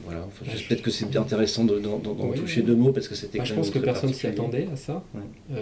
voilà, 0.05 0.25
enfin, 0.27 0.45
je- 0.47 0.57
Ouais, 0.59 0.65
peut-être 0.69 0.83
que 0.83 0.91
c'est 0.91 1.17
intéressant 1.17 1.65
de- 1.65 1.79
d'en 1.79 2.01
Oui, 2.19 2.39
toucher 2.39 2.61
oui. 2.61 2.67
deux 2.67 2.75
mots 2.75 2.93
parce 2.93 3.07
que 3.09 3.15
c'était 3.15 3.39
Bah, 3.39 3.45
je 3.45 3.55
pense 3.55 3.71
que 3.71 3.79
personne 3.79 4.13
s'y 4.13 4.27
attendait 4.27 4.67
à 4.73 4.77
ça. 4.77 5.03
Ouais. 5.15 5.61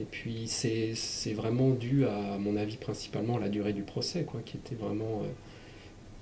Et 0.00 0.04
puis 0.04 0.44
c'est 0.46 1.32
vraiment 1.32 1.70
dû 1.70 2.04
à, 2.04 2.34
à 2.34 2.38
mon 2.38 2.56
avis 2.56 2.76
principalement 2.76 3.36
à 3.36 3.40
la 3.40 3.48
durée 3.48 3.72
du 3.72 3.82
procès, 3.82 4.22
quoi, 4.24 4.40
qui 4.44 4.56
était 4.56 4.76
vraiment 4.76 5.22
euh, 5.24 5.28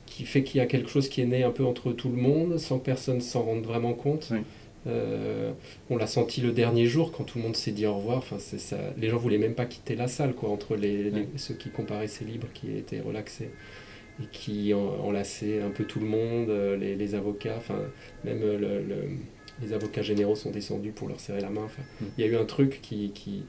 qui 0.07 0.25
fait 0.25 0.43
qu'il 0.43 0.59
y 0.59 0.61
a 0.61 0.67
quelque 0.67 0.89
chose 0.89 1.09
qui 1.09 1.21
est 1.21 1.27
né 1.27 1.43
un 1.43 1.51
peu 1.51 1.65
entre 1.65 1.93
tout 1.93 2.09
le 2.09 2.17
monde, 2.17 2.59
sans 2.59 2.79
personne 2.79 3.21
s'en 3.21 3.43
rende 3.43 3.65
vraiment 3.65 3.93
compte. 3.93 4.29
Oui. 4.31 4.39
Euh, 4.87 5.51
on 5.91 5.97
l'a 5.97 6.07
senti 6.07 6.41
le 6.41 6.53
dernier 6.53 6.87
jour 6.87 7.11
quand 7.11 7.25
tout 7.25 7.39
le 7.39 7.45
monde 7.45 7.57
s'est 7.57 7.73
dit 7.73 7.87
au 7.87 7.97
revoir. 7.97 8.19
Enfin, 8.19 8.39
ça. 8.39 8.77
Les 8.97 9.09
gens 9.11 9.19
voulaient 9.19 9.37
même 9.37 9.55
pas 9.55 9.67
quitter 9.67 9.97
la 9.97 10.07
salle, 10.09 10.33
quoi, 10.33 10.49
entre 10.49 10.77
les, 10.77 11.11
ceux 11.37 11.55
qui 11.55 11.71
comparaissaient 11.71 12.25
libres, 12.25 12.47
qui 12.55 12.71
étaient 12.77 13.01
relaxés 13.01 13.51
et 14.23 14.27
qui 14.33 14.73
en- 14.73 14.79
enlaçaient 15.05 15.61
un 15.61 15.71
peu 15.71 15.85
tout 15.85 15.99
le 16.01 16.07
monde, 16.07 16.49
euh, 16.51 16.77
les, 16.77 16.95
les 16.95 17.15
avocats, 17.17 17.57
enfin 17.59 17.79
même 18.25 18.41
le- 18.41 18.57
le- 18.81 19.09
les 19.61 19.73
avocats 19.73 20.03
généraux 20.03 20.37
sont 20.37 20.51
descendus 20.51 20.93
pour 20.93 21.09
leur 21.09 21.19
serrer 21.21 21.41
la 21.41 21.51
main. 21.51 21.63
Enfin, 21.65 21.83
Mm. 22.01 22.05
il 22.17 22.25
y 22.25 22.29
a 22.29 22.31
eu 22.31 22.37
un 22.37 22.45
truc 22.45 22.79
qui, 22.81 23.11
qui 23.11 23.43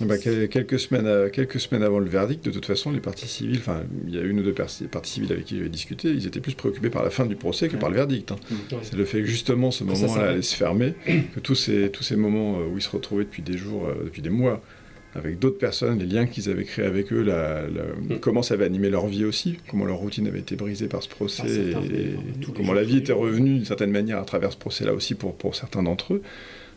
Bah, 0.00 0.18
quel- 0.18 0.48
quelques, 0.48 0.80
semaines, 0.80 1.06
euh, 1.06 1.28
quelques 1.28 1.60
semaines 1.60 1.84
avant 1.84 2.00
le 2.00 2.08
verdict, 2.08 2.44
de 2.44 2.50
toute 2.50 2.66
façon, 2.66 2.90
les 2.90 2.98
parties 2.98 3.28
civiles, 3.28 3.58
enfin, 3.60 3.82
il 4.08 4.12
y 4.14 4.18
a 4.18 4.22
une 4.22 4.40
ou 4.40 4.42
deux 4.42 4.52
parties, 4.52 4.86
civiles 5.04 5.32
avec 5.32 5.44
qui 5.44 5.56
j'avais 5.56 5.68
discuté, 5.68 6.08
ils 6.10 6.26
étaient 6.26 6.40
plus 6.40 6.54
préoccupés 6.54 6.90
par 6.90 7.04
la 7.04 7.10
fin 7.10 7.26
du 7.26 7.36
procès 7.36 7.68
que 7.68 7.74
Ouais. 7.74 7.78
par 7.78 7.90
le 7.90 7.94
verdict. 7.96 8.32
hein. 8.32 8.36
ouais. 8.50 8.78
C'est 8.82 8.96
le 8.96 9.04
fait 9.04 9.20
que 9.20 9.26
justement 9.26 9.70
ce 9.70 9.84
moment-là 9.84 10.30
allait 10.30 10.42
se 10.42 10.56
fermer, 10.56 10.94
que 11.34 11.38
tous 11.38 11.54
ces, 11.54 11.90
tous 11.90 12.02
ces 12.02 12.16
moments 12.16 12.58
euh, 12.58 12.66
où 12.72 12.76
ils 12.78 12.82
se 12.82 12.90
retrouvaient 12.90 13.22
depuis 13.22 13.42
des 13.42 13.56
jours, 13.56 13.86
euh, 13.86 14.02
depuis 14.06 14.20
des 14.20 14.30
mois, 14.30 14.60
avec 15.14 15.38
d'autres 15.38 15.58
personnes, 15.58 16.00
les 16.00 16.06
liens 16.06 16.26
qu'ils 16.26 16.50
avaient 16.50 16.64
créés 16.64 16.86
avec 16.86 17.12
eux, 17.12 17.22
la, 17.22 17.62
la- 17.68 18.16
Mm. 18.16 18.18
comment 18.20 18.42
ça 18.42 18.54
avait 18.54 18.64
animé 18.64 18.90
leur 18.90 19.06
vie 19.06 19.24
aussi, 19.24 19.58
comment 19.70 19.84
leur 19.84 19.98
routine 19.98 20.26
avait 20.26 20.40
été 20.40 20.56
brisée 20.56 20.88
par 20.88 21.04
ce 21.04 21.08
procès, 21.08 21.44
et, 21.46 22.16
comment 22.52 22.72
la 22.72 22.82
vie 22.82 22.96
était 22.96 23.12
revenue 23.12 23.54
d'une 23.54 23.64
certaine 23.64 23.92
manière 23.92 24.18
à 24.18 24.24
travers 24.24 24.50
ce 24.50 24.56
procès-là 24.58 24.92
aussi 24.92 25.14
pour, 25.14 25.36
pour 25.36 25.54
certains 25.54 25.84
d'entre 25.84 26.14
eux. 26.14 26.22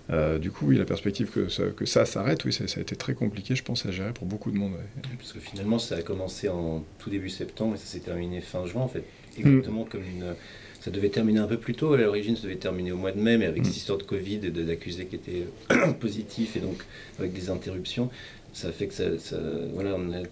Euh, 0.10 0.40
du 0.40 0.52
coup, 0.52 0.68
oui, 0.68 0.78
la 0.78 0.86
perspective 0.86 1.30
que 1.30 1.50
ça, 1.50 1.64
que 1.76 1.86
ça 1.86 2.06
s'arrête, 2.06 2.46
oui, 2.46 2.54
ça, 2.54 2.68
ça 2.68 2.80
a 2.80 2.82
été 2.82 2.96
très 2.96 3.14
compliqué, 3.14 3.56
je 3.56 3.64
pense, 3.64 3.86
à 3.86 3.92
gérer 3.92 4.14
pour 4.14 4.26
beaucoup 4.26 4.52
de 4.52 4.58
monde. 4.58 4.72
ouais. 4.74 5.02
Parce 5.18 5.34
que 5.34 5.40
finalement, 5.40 5.80
ça 5.80 5.96
a 5.96 6.02
commencé 6.02 6.48
en 6.50 6.84
tout 6.98 7.10
début 7.10 7.30
septembre 7.30 7.76
et 7.76 7.78
ça 7.78 7.86
s'est 7.86 8.00
terminé 8.00 8.40
fin 8.42 8.66
juin, 8.66 8.82
en 8.84 8.88
fait. 8.88 9.04
Exactement 9.38 9.84
comme 9.84 10.02
une. 10.04 10.34
Ça 10.80 10.92
devait 10.92 11.10
terminer 11.10 11.40
un 11.40 11.48
peu 11.48 11.58
plus 11.58 11.74
tôt. 11.74 11.92
À 11.94 11.98
l'origine, 11.98 12.36
ça 12.38 12.44
devait 12.44 12.56
terminer 12.56 12.94
au 12.94 12.98
mois 12.98 13.12
de 13.12 13.20
mai, 13.20 13.38
mais 13.38 13.46
avec 13.46 13.62
Mm. 13.64 13.66
cette 13.66 13.76
histoire 13.78 13.98
de 13.98 14.04
Covid 14.04 14.40
et 14.44 14.50
d'accusés 14.52 15.06
qui 15.08 15.16
étaient 15.16 15.48
positifs 16.00 16.56
et 16.56 16.60
donc 16.62 16.82
avec 17.20 17.34
des 17.34 17.50
interruptions, 17.50 18.10
ça 18.54 18.72
fait 18.72 18.88
que 18.88 18.94
ça. 18.94 19.20
ça- 19.20 19.38
voilà, 19.74 19.96
on 19.98 20.14
a- 20.14 20.24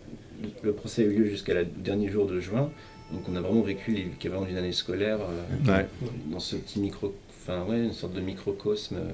le 0.63 0.72
procès 0.74 1.01
a 1.03 1.05
eu 1.05 1.13
lieu 1.13 1.25
jusqu'à 1.25 1.53
le 1.53 1.65
dernier 1.65 2.08
jour 2.10 2.25
de 2.27 2.39
juin. 2.39 2.72
Donc 3.12 3.27
on 3.29 3.36
a 3.36 3.41
vraiment 3.41 3.62
vécu 3.62 3.91
l'équivalent 3.91 4.46
d'une 4.46 4.58
année 4.58 4.72
scolaire 4.72 5.20
euh, 5.22 5.72
Ouais. 5.77 5.86
dans 6.32 6.39
ce 6.39 6.55
petit 6.55 6.79
micro. 6.79 7.13
Enfin, 7.41 7.63
ouais, 7.65 7.84
une 7.84 7.94
sorte 7.94 8.13
de 8.13 8.22
microcosme. 8.22 8.96
euh, 8.96 9.12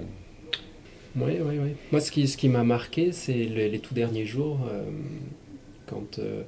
Oui, 1.16 1.34
oui, 1.42 1.56
oui. 1.62 1.70
Moi, 1.92 2.00
ce 2.02 2.12
qui, 2.12 2.28
ce 2.28 2.38
qui 2.38 2.48
m'a 2.50 2.64
marqué, 2.64 3.12
c'est 3.12 3.34
les, 3.34 3.70
les 3.70 3.80
tout 3.80 3.94
derniers 3.94 4.26
jours, 4.26 4.60
euh, 4.72 4.84
quand 5.88 6.20
euh, 6.20 6.44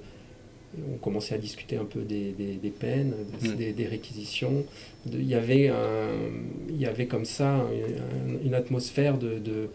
on 0.94 0.98
commençait 0.98 1.36
à 1.36 1.38
discuter 1.38 1.76
un 1.76 1.86
peu 1.86 2.02
des, 2.02 2.32
des- 2.32 2.56
des 2.56 2.70
peines, 2.70 3.14
des, 3.42 3.50
Mm. 3.50 3.56
des- 3.56 3.74
des 3.74 3.86
réquisitions. 3.86 4.66
De- 5.06 5.20
Il 5.20 5.28
y 5.28 5.36
avait, 5.36 5.68
un, 5.68 5.76
il 6.70 6.78
y 6.80 6.86
avait 6.86 7.08
comme 7.08 7.26
ça 7.26 7.56
un- 7.56 8.46
une 8.46 8.54
atmosphère 8.56 9.18
de, 9.18 9.38
de- 9.38 9.68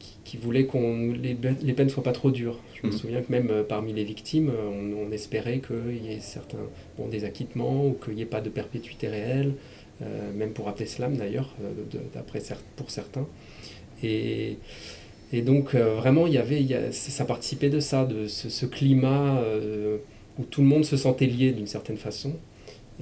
qui, 0.00 0.16
qui 0.24 0.36
voulait 0.36 0.66
qu'on 0.66 1.12
les, 1.12 1.36
les 1.62 1.72
peines 1.72 1.86
ne 1.86 1.92
soient 1.92 2.02
pas 2.02 2.12
trop 2.12 2.30
dures. 2.32 2.58
Je 2.74 2.86
me 2.88 2.92
Mm. 2.92 2.96
souviens 2.96 3.22
que 3.22 3.30
même 3.30 3.50
euh, 3.50 3.62
parmi 3.62 3.92
les 3.92 4.04
victimes, 4.04 4.50
on, 4.50 5.06
on 5.06 5.12
espérait 5.12 5.60
qu'il 5.60 6.04
y 6.04 6.12
ait 6.12 6.20
certains 6.20 6.58
bon, 6.98 7.06
des 7.08 7.24
acquittements 7.24 7.86
ou 7.86 7.92
qu'il 7.92 8.14
n'y 8.16 8.22
ait 8.22 8.26
pas 8.26 8.40
de 8.40 8.50
perpétuité 8.50 9.06
réelle, 9.08 9.54
euh, 10.02 10.32
même 10.34 10.50
pour 10.50 10.68
Abdeslam 10.68 11.16
d'ailleurs, 11.16 11.54
euh, 11.62 12.20
pour 12.76 12.90
certains. 12.90 13.26
Et, 14.02 14.56
et 15.32 15.42
donc 15.42 15.74
euh, 15.74 15.94
vraiment, 15.94 16.26
il 16.26 16.32
y 16.34 16.38
avait, 16.38 16.60
il 16.60 16.66
y 16.66 16.74
a- 16.74 16.92
ça 16.92 17.24
participait 17.24 17.70
de 17.70 17.80
ça, 17.80 18.04
de 18.04 18.26
ce, 18.28 18.48
ce 18.48 18.66
climat 18.66 19.38
euh, 19.40 19.98
où 20.38 20.44
tout 20.44 20.60
le 20.62 20.66
monde 20.66 20.84
se 20.84 20.96
sentait 20.96 21.26
lié 21.26 21.52
d'une 21.52 21.66
certaine 21.66 21.96
façon. 21.98 22.34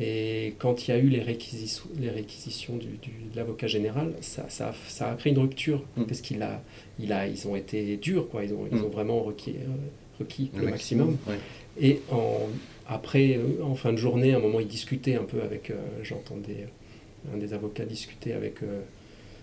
Et 0.01 0.55
quand 0.59 0.87
il 0.87 0.93
y 0.93 0.95
a 0.95 0.99
eu 0.99 1.09
les 1.09 1.21
réquisitions, 1.21 1.85
les 2.01 2.11
réquisitions 2.11 2.77
du, 2.77 2.87
du- 2.87 3.11
de 3.33 3.37
l'avocat 3.37 3.67
général, 3.67 4.13
ça, 4.21 4.47
ça, 4.49 4.69
a- 4.69 4.75
ça 4.89 5.11
a 5.11 5.15
créé 5.17 5.33
une 5.33 5.39
rupture, 5.41 5.83
Mm. 5.97 6.05
parce 6.05 6.21
qu'il 6.21 6.43
a, 6.43 6.63
il 6.99 7.13
a, 7.13 7.27
ils 7.27 7.47
ont 7.49 7.57
été 7.57 7.97
durs, 7.97 8.29
quoi. 8.29 8.45
Ils, 8.45 8.53
ont, 8.55 8.67
ils 8.71 8.79
Mm. 8.79 8.85
ont 8.85 8.89
vraiment 8.89 9.21
requis, 9.21 9.57
euh, 9.59 10.21
requis 10.21 10.51
le, 10.57 10.67
maximum. 10.67 11.17
ouais. 11.29 11.35
Et 11.81 12.01
en, 12.11 12.39
après, 12.89 13.39
en 13.63 13.75
fin 13.75 13.93
de 13.93 13.99
journée, 13.99 14.33
à 14.33 14.37
un 14.37 14.41
moment, 14.41 14.61
il 14.61 14.69
discutait 14.69 15.17
un 15.17 15.25
peu 15.25 15.43
avec, 15.43 15.71
euh, 15.71 15.75
j'entendais 16.03 16.67
un 17.35 17.37
des 17.37 17.53
avocats 17.53 17.85
discuter 17.85 18.33
avec, 18.33 18.57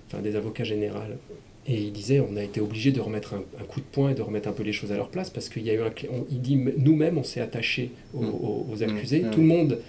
enfin 0.08 0.22
des 0.22 0.36
avocats 0.36 0.64
généraux, 0.64 0.98
et 1.68 1.76
il 1.82 1.92
disait, 1.92 2.20
on 2.22 2.36
a 2.38 2.44
été 2.44 2.62
obligé 2.62 2.92
de 2.92 3.00
remettre 3.02 3.34
un, 3.34 3.44
un 3.62 3.66
coup 3.66 3.80
de 3.82 3.86
poing 3.92 4.12
et 4.12 4.14
de 4.14 4.22
remettre 4.22 4.48
un 4.48 4.54
peu 4.54 4.64
les 4.64 4.72
choses 4.74 4.92
à 4.92 4.96
leur 4.96 5.10
place, 5.10 5.30
parce 5.30 5.50
qu'il 5.50 5.64
y 5.64 5.70
a 5.70 5.74
eu 5.74 5.82
un, 5.82 5.92
on- 6.12 6.26
il 6.32 6.42
dit, 6.42 6.58
nous-mêmes, 6.78 7.18
on 7.18 7.24
s'est 7.24 7.42
attachés 7.42 7.92
aux, 8.14 8.22
Mm. 8.22 8.30
aux- 8.30 8.66
aux 8.72 8.84
accusés, 8.84 9.22
Mm. 9.24 9.32
tout 9.32 9.42
le 9.42 9.48
monde, 9.48 9.80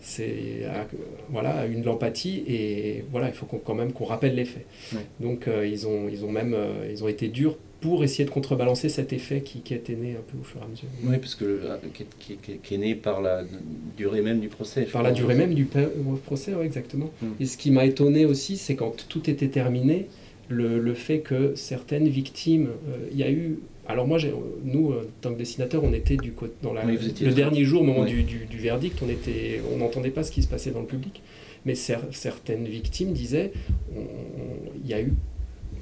c'est 0.00 0.64
a- 0.66 0.86
voilà, 1.30 1.66
de 1.66 1.84
l'empathie, 1.84 2.42
et 2.48 3.04
voilà, 3.10 3.28
il 3.28 3.34
faut 3.34 3.46
quand 3.46 3.74
même 3.74 3.92
qu'on 3.92 4.04
rappelle 4.04 4.34
les 4.34 4.44
faits. 4.44 4.66
Ouais. 4.94 5.00
Donc 5.20 5.48
euh, 5.48 5.66
ils 5.66 5.86
ont, 5.86 6.08
ils 6.08 6.24
ont 6.24 6.30
même, 6.30 6.54
euh, 6.54 6.88
ils 6.90 7.02
ont 7.02 7.08
été 7.08 7.28
durs 7.28 7.56
pour 7.80 8.02
essayer 8.04 8.24
de 8.24 8.30
contrebalancer 8.30 8.88
cet 8.88 9.12
effet 9.12 9.42
qui, 9.42 9.60
qui 9.60 9.74
était 9.74 9.94
né 9.96 10.12
un 10.12 10.22
peu 10.32 10.38
au 10.40 10.44
fur 10.44 10.60
et 10.60 10.64
à 10.64 10.68
mesure. 10.68 10.88
Oui, 11.04 11.18
parce 11.18 11.34
que 11.34 11.44
le- 11.44 11.60
ah, 11.70 11.78
qui, 11.92 12.02
est- 12.04 12.36
qui 12.42 12.58
qui 12.62 12.78
né 12.78 12.94
par 12.94 13.20
la 13.20 13.44
durée 13.96 14.22
même 14.22 14.40
du 14.40 14.48
procès. 14.48 14.82
Par 14.84 15.02
la 15.02 15.10
durée 15.12 15.34
même 15.34 15.54
du 15.54 15.66
procès, 16.24 16.54
ouais, 16.54 16.64
exactement. 16.64 17.10
Mm. 17.20 17.26
Et 17.40 17.46
ce 17.46 17.56
qui 17.58 17.70
m'a 17.70 17.84
étonné 17.84 18.24
aussi, 18.24 18.56
c'est 18.56 18.76
quand 18.76 18.94
tout 19.08 19.28
était 19.28 19.48
terminé, 19.48 20.06
le, 20.48 20.78
le 20.80 20.94
fait 20.94 21.20
que 21.20 21.54
certaines 21.54 22.08
victimes, 22.08 22.68
euh, 22.88 23.08
il 23.12 23.18
y 23.18 23.22
a 23.22 23.30
eu. 23.30 23.58
Alors 23.88 24.06
moi, 24.06 24.18
nous, 24.64 24.90
euh, 24.92 25.02
en 25.02 25.20
tant 25.20 25.32
que 25.32 25.38
dessinateur, 25.38 25.84
on 25.84 25.92
était 25.92 26.16
du 26.16 26.32
côté 26.32 26.54
dans 26.62 26.72
la, 26.72 26.84
Oui, 26.84 26.96
le 27.26 27.32
dernier 27.34 27.64
jour, 27.64 27.82
au 27.82 27.84
moment 27.84 28.04
du, 28.04 28.22
du- 28.24 28.46
du 28.46 28.58
verdict, 28.58 29.00
on 29.02 29.08
était, 29.08 29.60
on 29.72 29.76
n'entendait 29.78 30.10
pas 30.10 30.24
ce 30.24 30.32
qui 30.32 30.42
se 30.42 30.48
passait 30.48 30.70
dans 30.72 30.80
le 30.80 30.86
public, 30.86 31.22
mais 31.64 31.74
cer- 31.74 32.00
certaines 32.10 32.66
victimes 32.66 33.12
disaient, 33.12 33.52
il 34.82 34.88
y 34.90 34.94
a 34.94 35.00
eu 35.00 35.12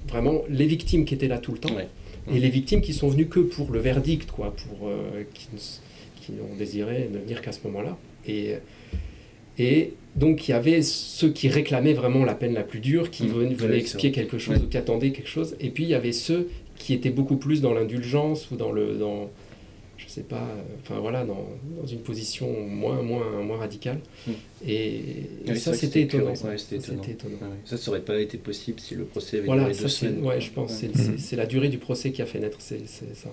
vraiment 0.09 0.43
les 0.49 0.67
victimes 0.67 1.05
qui 1.05 1.15
étaient 1.15 1.29
là 1.29 1.39
tout 1.39 1.53
le 1.53 1.59
temps 1.59 1.75
et 2.35 2.39
les 2.41 2.49
victimes 2.51 2.81
qui 2.81 2.93
sont 2.95 3.09
venues 3.09 3.27
que 3.27 3.41
pour 3.41 3.71
le 3.71 3.79
verdict, 3.81 4.31
quoi, 4.31 4.55
pour 4.55 4.89
euh, 4.89 5.23
qui, 5.35 5.49
qui 6.21 6.33
n'ont 6.33 6.57
désiré 6.59 7.09
ne 7.13 7.19
venir 7.19 7.41
qu'à 7.43 7.53
ce 7.53 7.61
moment-là. 7.65 7.97
Et, 8.27 8.55
et 9.59 9.93
donc 10.17 10.47
il 10.49 10.53
y 10.53 10.55
avait 10.55 10.83
ceux 10.83 11.31
qui 11.31 11.49
réclamaient 11.49 11.93
vraiment 11.95 12.25
la 12.25 12.35
peine 12.35 12.55
la 12.55 12.63
plus 12.63 12.81
dure, 12.81 13.11
qui 13.11 13.25
Mmh. 13.25 13.55
venaient, 13.55 13.79
expier 13.79 14.13
quelque 14.13 14.39
chose 14.39 14.57
Ouais. 14.59 14.63
ou 14.65 14.69
qui 14.69 14.77
attendaient 14.77 15.11
quelque 15.11 15.29
chose. 15.29 15.57
Et 15.61 15.71
puis 15.71 15.85
il 15.85 15.89
y 15.91 15.95
avait 15.95 16.13
ceux 16.13 16.49
qui 16.79 16.93
étaient 16.95 17.11
beaucoup 17.11 17.37
plus 17.37 17.61
dans 17.61 17.73
l'indulgence 17.75 18.51
ou 18.51 18.57
dans 18.57 18.73
le 18.73 18.95
dans 18.95 19.31
je 19.97 20.09
sais 20.09 20.23
pas, 20.23 20.37
euh, 20.43 20.63
enfin 20.83 20.99
voilà, 21.01 21.25
dans, 21.25 21.47
dans 21.81 21.87
une 21.87 22.01
position 22.01 22.49
moins 22.69 23.01
moins 23.03 23.43
moins 23.43 23.59
radicale. 23.59 24.01
Mmh. 24.27 24.31
Et, 24.69 25.03
c'est 25.47 25.55
ça 25.57 25.75
c'était 25.75 26.03
étonnant. 26.03 26.35
ça. 26.35 26.57
C'était 26.59 26.77
étonnant. 26.77 27.03
c'était 27.03 27.13
étonnant. 27.13 27.37
Ouais, 27.41 27.47
ouais. 27.49 27.55
Ça, 27.65 27.77
ça 27.77 27.91
aurait 27.91 28.01
pas 28.01 28.21
été 28.21 28.37
possible 28.39 28.81
si 28.81 28.95
le 28.97 29.05
procès 29.05 29.39
avait 29.39 29.47
Voilà, 29.47 29.65
duré 29.65 29.75
deux 29.83 29.89
semaines. 29.89 30.23
ouais, 30.25 30.41
je 30.41 30.51
pense, 30.51 30.83
Ouais. 30.83 30.91
c'est, 31.17 31.37
la 31.37 31.47
durée 31.47 31.69
du 31.69 31.79
procès 31.79 32.11
qui 32.13 32.23
a 32.23 32.27
fait 32.27 32.39
naître, 32.41 32.59
c'est 32.61 32.87
ça. 32.89 33.31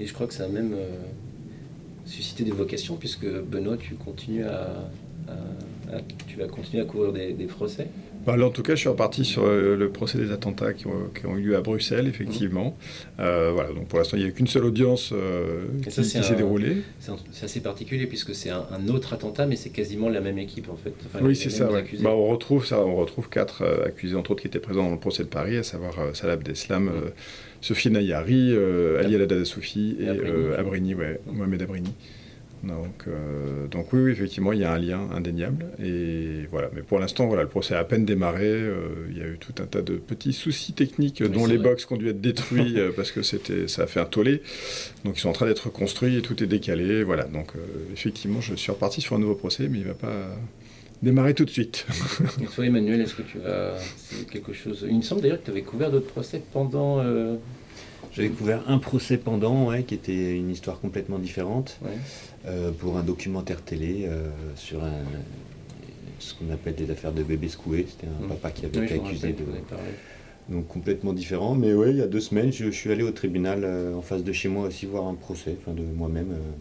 Et 0.00 0.06
je 0.06 0.12
crois 0.14 0.26
que 0.26 0.34
ça 0.34 0.44
a 0.44 0.48
même 0.48 0.72
euh, 0.74 0.88
suscité 2.06 2.44
des 2.44 2.50
vocations, 2.50 2.96
puisque 2.96 3.26
Benoît, 3.26 3.76
tu 3.76 3.94
continues 3.94 4.44
à, 4.44 4.90
à- 5.28 5.96
à- 5.96 6.00
tu 6.26 6.38
vas 6.38 6.46
continuer 6.48 6.82
à 6.82 6.86
couvrir 6.86 7.12
des, 7.12 7.32
des 7.32 7.46
procès. 7.46 7.88
Bah, 8.26 8.36
là, 8.36 8.46
en 8.46 8.50
tout 8.50 8.62
cas, 8.62 8.74
je 8.74 8.80
suis 8.80 8.88
reparti 8.90 9.24
sur 9.24 9.44
euh, 9.44 9.74
le 9.74 9.88
procès 9.88 10.18
des 10.18 10.32
attentats 10.32 10.74
qui 10.74 10.86
ont, 10.86 11.08
qui 11.18 11.24
ont 11.24 11.36
eu 11.38 11.40
lieu 11.40 11.56
à 11.56 11.62
Bruxelles, 11.62 12.06
effectivement. 12.08 12.76
Euh, 13.20 13.52
voilà, 13.54 13.72
donc 13.72 13.86
pour 13.88 13.98
l'instant, 13.98 14.18
il 14.18 14.20
n'y 14.20 14.26
a 14.26 14.28
eu 14.28 14.32
qu'une 14.34 14.46
seule 14.48 14.64
audience 14.66 15.12
euh, 15.14 15.64
qui, 15.82 15.90
s'est 15.90 16.34
déroulée. 16.34 16.78
C'est 17.30 17.44
assez 17.44 17.60
particulier, 17.60 18.06
puisque 18.06 18.34
c'est 18.34 18.50
un, 18.50 18.66
un 18.70 18.88
autre 18.88 19.14
attentat, 19.14 19.46
mais 19.46 19.56
c'est 19.56 19.70
quasiment 19.70 20.10
la 20.10 20.20
même 20.20 20.36
équipe, 20.36 20.68
en 20.68 20.76
fait. 20.76 20.92
Enfin, 21.06 21.20
oui, 21.24 21.36
c'est 21.36 21.48
ça. 21.48 21.70
ouais. 21.72 21.84
Bah, 22.02 22.10
on 22.10 22.26
retrouve 22.26 22.66
ça, 22.66 22.84
on 22.84 22.96
retrouve 22.96 23.30
quatre 23.30 23.62
euh, 23.62 23.86
accusés 23.86 24.16
entre 24.16 24.32
autres 24.32 24.42
qui 24.42 24.48
étaient 24.48 24.58
présents 24.58 24.84
dans 24.84 24.92
le 24.92 24.98
procès 24.98 25.22
de 25.22 25.28
Paris, 25.28 25.56
à 25.56 25.62
savoir 25.62 25.98
euh, 25.98 26.12
Salah 26.12 26.34
Abdeslam, 26.34 26.88
euh, 26.88 27.08
Sophie 27.62 27.90
Nayari, 27.90 28.50
euh, 28.52 29.00
Ali 29.00 29.14
Eladad 29.14 29.42
Soufi 29.44 29.96
et, 30.00 30.06
euh, 30.06 30.58
Abrini, 30.58 30.94
ouais, 30.94 31.18
Mohamed 31.32 31.62
Abrini. 31.62 31.94
Donc, 32.64 33.04
euh, 33.06 33.66
donc 33.68 33.92
oui, 33.92 34.00
oui, 34.02 34.10
effectivement, 34.10 34.52
il 34.52 34.58
y 34.58 34.64
a 34.64 34.72
un 34.72 34.78
lien 34.78 35.08
indéniable. 35.14 35.66
Et 35.82 36.46
voilà. 36.50 36.70
Mais 36.74 36.82
pour 36.82 36.98
l'instant, 36.98 37.26
voilà, 37.26 37.42
le 37.44 37.48
procès 37.48 37.74
a 37.74 37.78
à 37.78 37.84
peine 37.84 38.04
démarré. 38.04 38.46
euh, 38.50 38.88
il 39.10 39.16
y 39.18 39.20
a 39.22 39.26
eu 39.26 39.38
tout 39.38 39.54
un 39.62 39.66
tas 39.66 39.80
de 39.82 39.94
petits 39.94 40.32
soucis 40.32 40.72
techniques, 40.72 41.18
Oui, 41.22 41.28
dont 41.30 41.46
les 41.46 41.56
vrai. 41.56 41.68
box 41.70 41.86
qui 41.86 41.92
ont 41.92 41.96
dû 41.96 42.08
être 42.08 42.20
détruits 42.20 42.78
euh, 42.78 42.90
parce 42.94 43.12
que 43.12 43.22
c'était, 43.22 43.68
ça 43.68 43.82
a 43.82 43.86
fait 43.86 44.00
un 44.00 44.04
tollé. 44.06 44.42
Donc 45.04 45.16
ils 45.16 45.20
sont 45.20 45.28
en 45.28 45.32
train 45.32 45.46
d'être 45.46 45.66
reconstruits 45.66 46.16
et 46.16 46.22
tout 46.22 46.42
est 46.42 46.46
décalé. 46.48 47.04
Voilà. 47.04 47.24
Donc 47.24 47.52
euh, 47.54 47.60
effectivement, 47.92 48.40
je 48.40 48.54
suis 48.56 48.72
reparti 48.72 49.00
sur 49.00 49.14
un 49.14 49.18
nouveau 49.20 49.34
procès, 49.36 49.68
mais 49.68 49.78
il 49.78 49.84
va 49.84 49.94
pas 49.94 50.26
démarrer 51.02 51.34
tout 51.34 51.44
de 51.44 51.50
suite. 51.50 51.86
Et 52.42 52.46
toi, 52.46 52.66
Emmanuel, 52.66 53.00
est-ce 53.02 53.14
que 53.14 53.22
tu 53.22 53.38
vas. 53.38 53.76
C'est 53.96 54.28
quelque 54.28 54.52
chose. 54.52 54.84
Il 54.90 54.96
me 54.96 55.02
semble 55.02 55.20
d'ailleurs 55.22 55.38
que 55.40 55.44
tu 55.44 55.50
avais 55.52 55.62
couvert 55.62 55.92
d'autres 55.92 56.08
procès 56.08 56.42
pendant. 56.52 57.00
J'avais 58.18 58.34
couvert 58.34 58.62
un 58.68 58.78
procès 58.78 59.16
pendant, 59.16 59.68
ouais, 59.68 59.84
qui 59.84 59.94
était 59.94 60.36
une 60.36 60.50
histoire 60.50 60.80
complètement 60.80 61.18
différente, 61.18 61.78
ouais. 61.82 61.90
euh, 62.46 62.70
pour 62.72 62.96
un 62.98 63.02
documentaire 63.02 63.62
télé 63.62 64.06
euh, 64.06 64.28
sur 64.56 64.82
un, 64.82 64.92
ce 66.18 66.34
qu'on 66.34 66.52
appelle 66.52 66.74
des 66.74 66.90
affaires 66.90 67.12
de 67.12 67.22
bébés 67.22 67.48
secoués. 67.48 67.86
C'était 67.88 68.08
un 68.08 68.24
Mm. 68.24 68.28
papa 68.28 68.50
qui 68.50 68.66
avait 68.66 68.78
Oui, 68.78 68.84
été 68.86 68.94
accusé 68.96 69.28
de. 69.32 69.44
Donc 70.48 70.66
complètement 70.66 71.12
différent. 71.12 71.54
Mais 71.54 71.74
ouais, 71.74 71.90
il 71.90 71.98
y 71.98 72.02
a 72.02 72.06
deux 72.06 72.20
semaines, 72.20 72.52
je, 72.52 72.64
je 72.66 72.70
suis 72.70 72.90
allé 72.90 73.02
au 73.02 73.10
tribunal 73.10 73.60
euh, 73.64 73.94
en 73.94 74.02
face 74.02 74.24
de 74.24 74.32
chez 74.32 74.48
moi 74.48 74.66
aussi 74.66 74.86
voir 74.86 75.06
un 75.06 75.14
procès, 75.14 75.56
enfin 75.60 75.76
de 75.76 75.82
moi-même. 75.82 76.32
euh. 76.32 76.52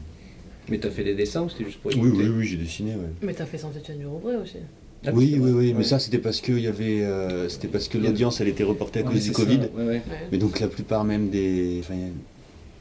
Mais 0.69 0.77
tu 0.77 0.87
as 0.87 0.91
fait 0.91 1.05
des 1.05 1.15
dessins 1.15 1.43
ou 1.43 1.49
c'était 1.49 1.63
juste 1.63 1.79
pour 1.79 1.91
Oui, 1.91 1.97
écouter 1.97 2.23
oui, 2.23 2.29
oui, 2.39 2.45
j'ai 2.45 2.57
dessiné, 2.57 2.91
ouais. 2.95 3.07
Mais 3.21 3.33
t'as 3.33 3.45
fait 3.45 3.57
Saint-Etienne 3.57 3.99
du 3.99 4.05
Rouvray 4.05 4.35
aussi. 4.35 4.57
Ah, 5.05 5.11
oui, 5.13 5.37
oui, 5.39 5.51
oui, 5.51 5.67
ouais. 5.67 5.73
mais 5.77 5.83
ça 5.83 5.99
c'était 5.99 6.17
parce 6.17 6.41
que 6.41 6.51
il 6.51 6.61
y 6.61 6.67
avait, 6.67 7.01
euh, 7.03 7.47
c'était 7.49 7.67
parce 7.67 7.87
que 7.87 7.97
l'audience 7.97 8.41
elle 8.41 8.47
était 8.47 8.63
reportée 8.63 8.99
à 8.99 9.03
Ouais, 9.03 9.11
cause 9.13 9.23
du 9.23 9.27
ça, 9.31 9.33
Covid. 9.33 9.57
ouais, 9.57 9.69
ouais. 9.75 9.85
Ouais. 9.85 10.01
Mais 10.31 10.37
donc 10.37 10.59
la 10.59 10.67
plupart 10.67 11.03
même 11.03 11.29
des, 11.29 11.77
enfin, 11.81 11.95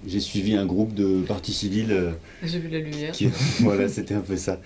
j'ai 0.07 0.21
suivi 0.21 0.55
un 0.57 0.67
groupe 0.67 0.95
de 0.95 1.23
parties 1.23 1.53
civiles 1.53 1.93
euh, 1.93 2.13
J'ai 2.43 2.59
vu 2.59 2.69
la 2.69 2.79
lumière. 2.79 3.13
qui, 3.13 3.29
voilà, 3.61 3.89
c'était 3.89 4.15
un 4.15 4.21
peu 4.21 4.37
ça. 4.37 4.61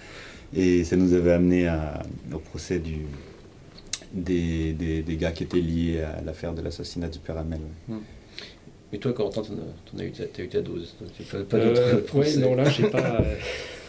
Et 0.55 0.85
ça 0.85 0.97
nous 0.97 1.13
avait 1.13 1.33
amené 1.33 1.67
à, 1.67 2.03
au 2.33 2.39
procès 2.39 2.79
du, 2.79 2.99
des, 4.13 4.73
des, 4.73 5.03
des 5.03 5.17
gars 5.17 5.33
qui 5.33 5.45
étaient 5.45 5.61
liés 5.61 6.01
à 6.03 6.21
l'affaire 6.23 6.53
de 6.55 6.63
l'assassinat 6.63 7.09
du 7.09 7.19
père 7.19 7.39
Hamel. 7.39 7.61
ouais. 7.89 7.97
Et 8.93 8.99
toi, 8.99 9.13
Corentin, 9.13 9.43
t'en 9.43 9.53
as, 9.53 9.91
t'en 9.93 9.99
as 9.99 10.05
eu, 10.05 10.11
ta- 10.11 10.25
t'as 10.27 10.43
eu 10.43 10.49
ta 10.49 10.61
dose. 10.63 10.97
fais 11.21 11.45
pas 11.45 11.59
Euh, 11.59 12.01
ouais, 12.15 12.37
non, 12.39 12.57
là, 12.57 12.69
j'ai 12.69 12.89
pas, 12.89 13.21
euh, 13.21 13.37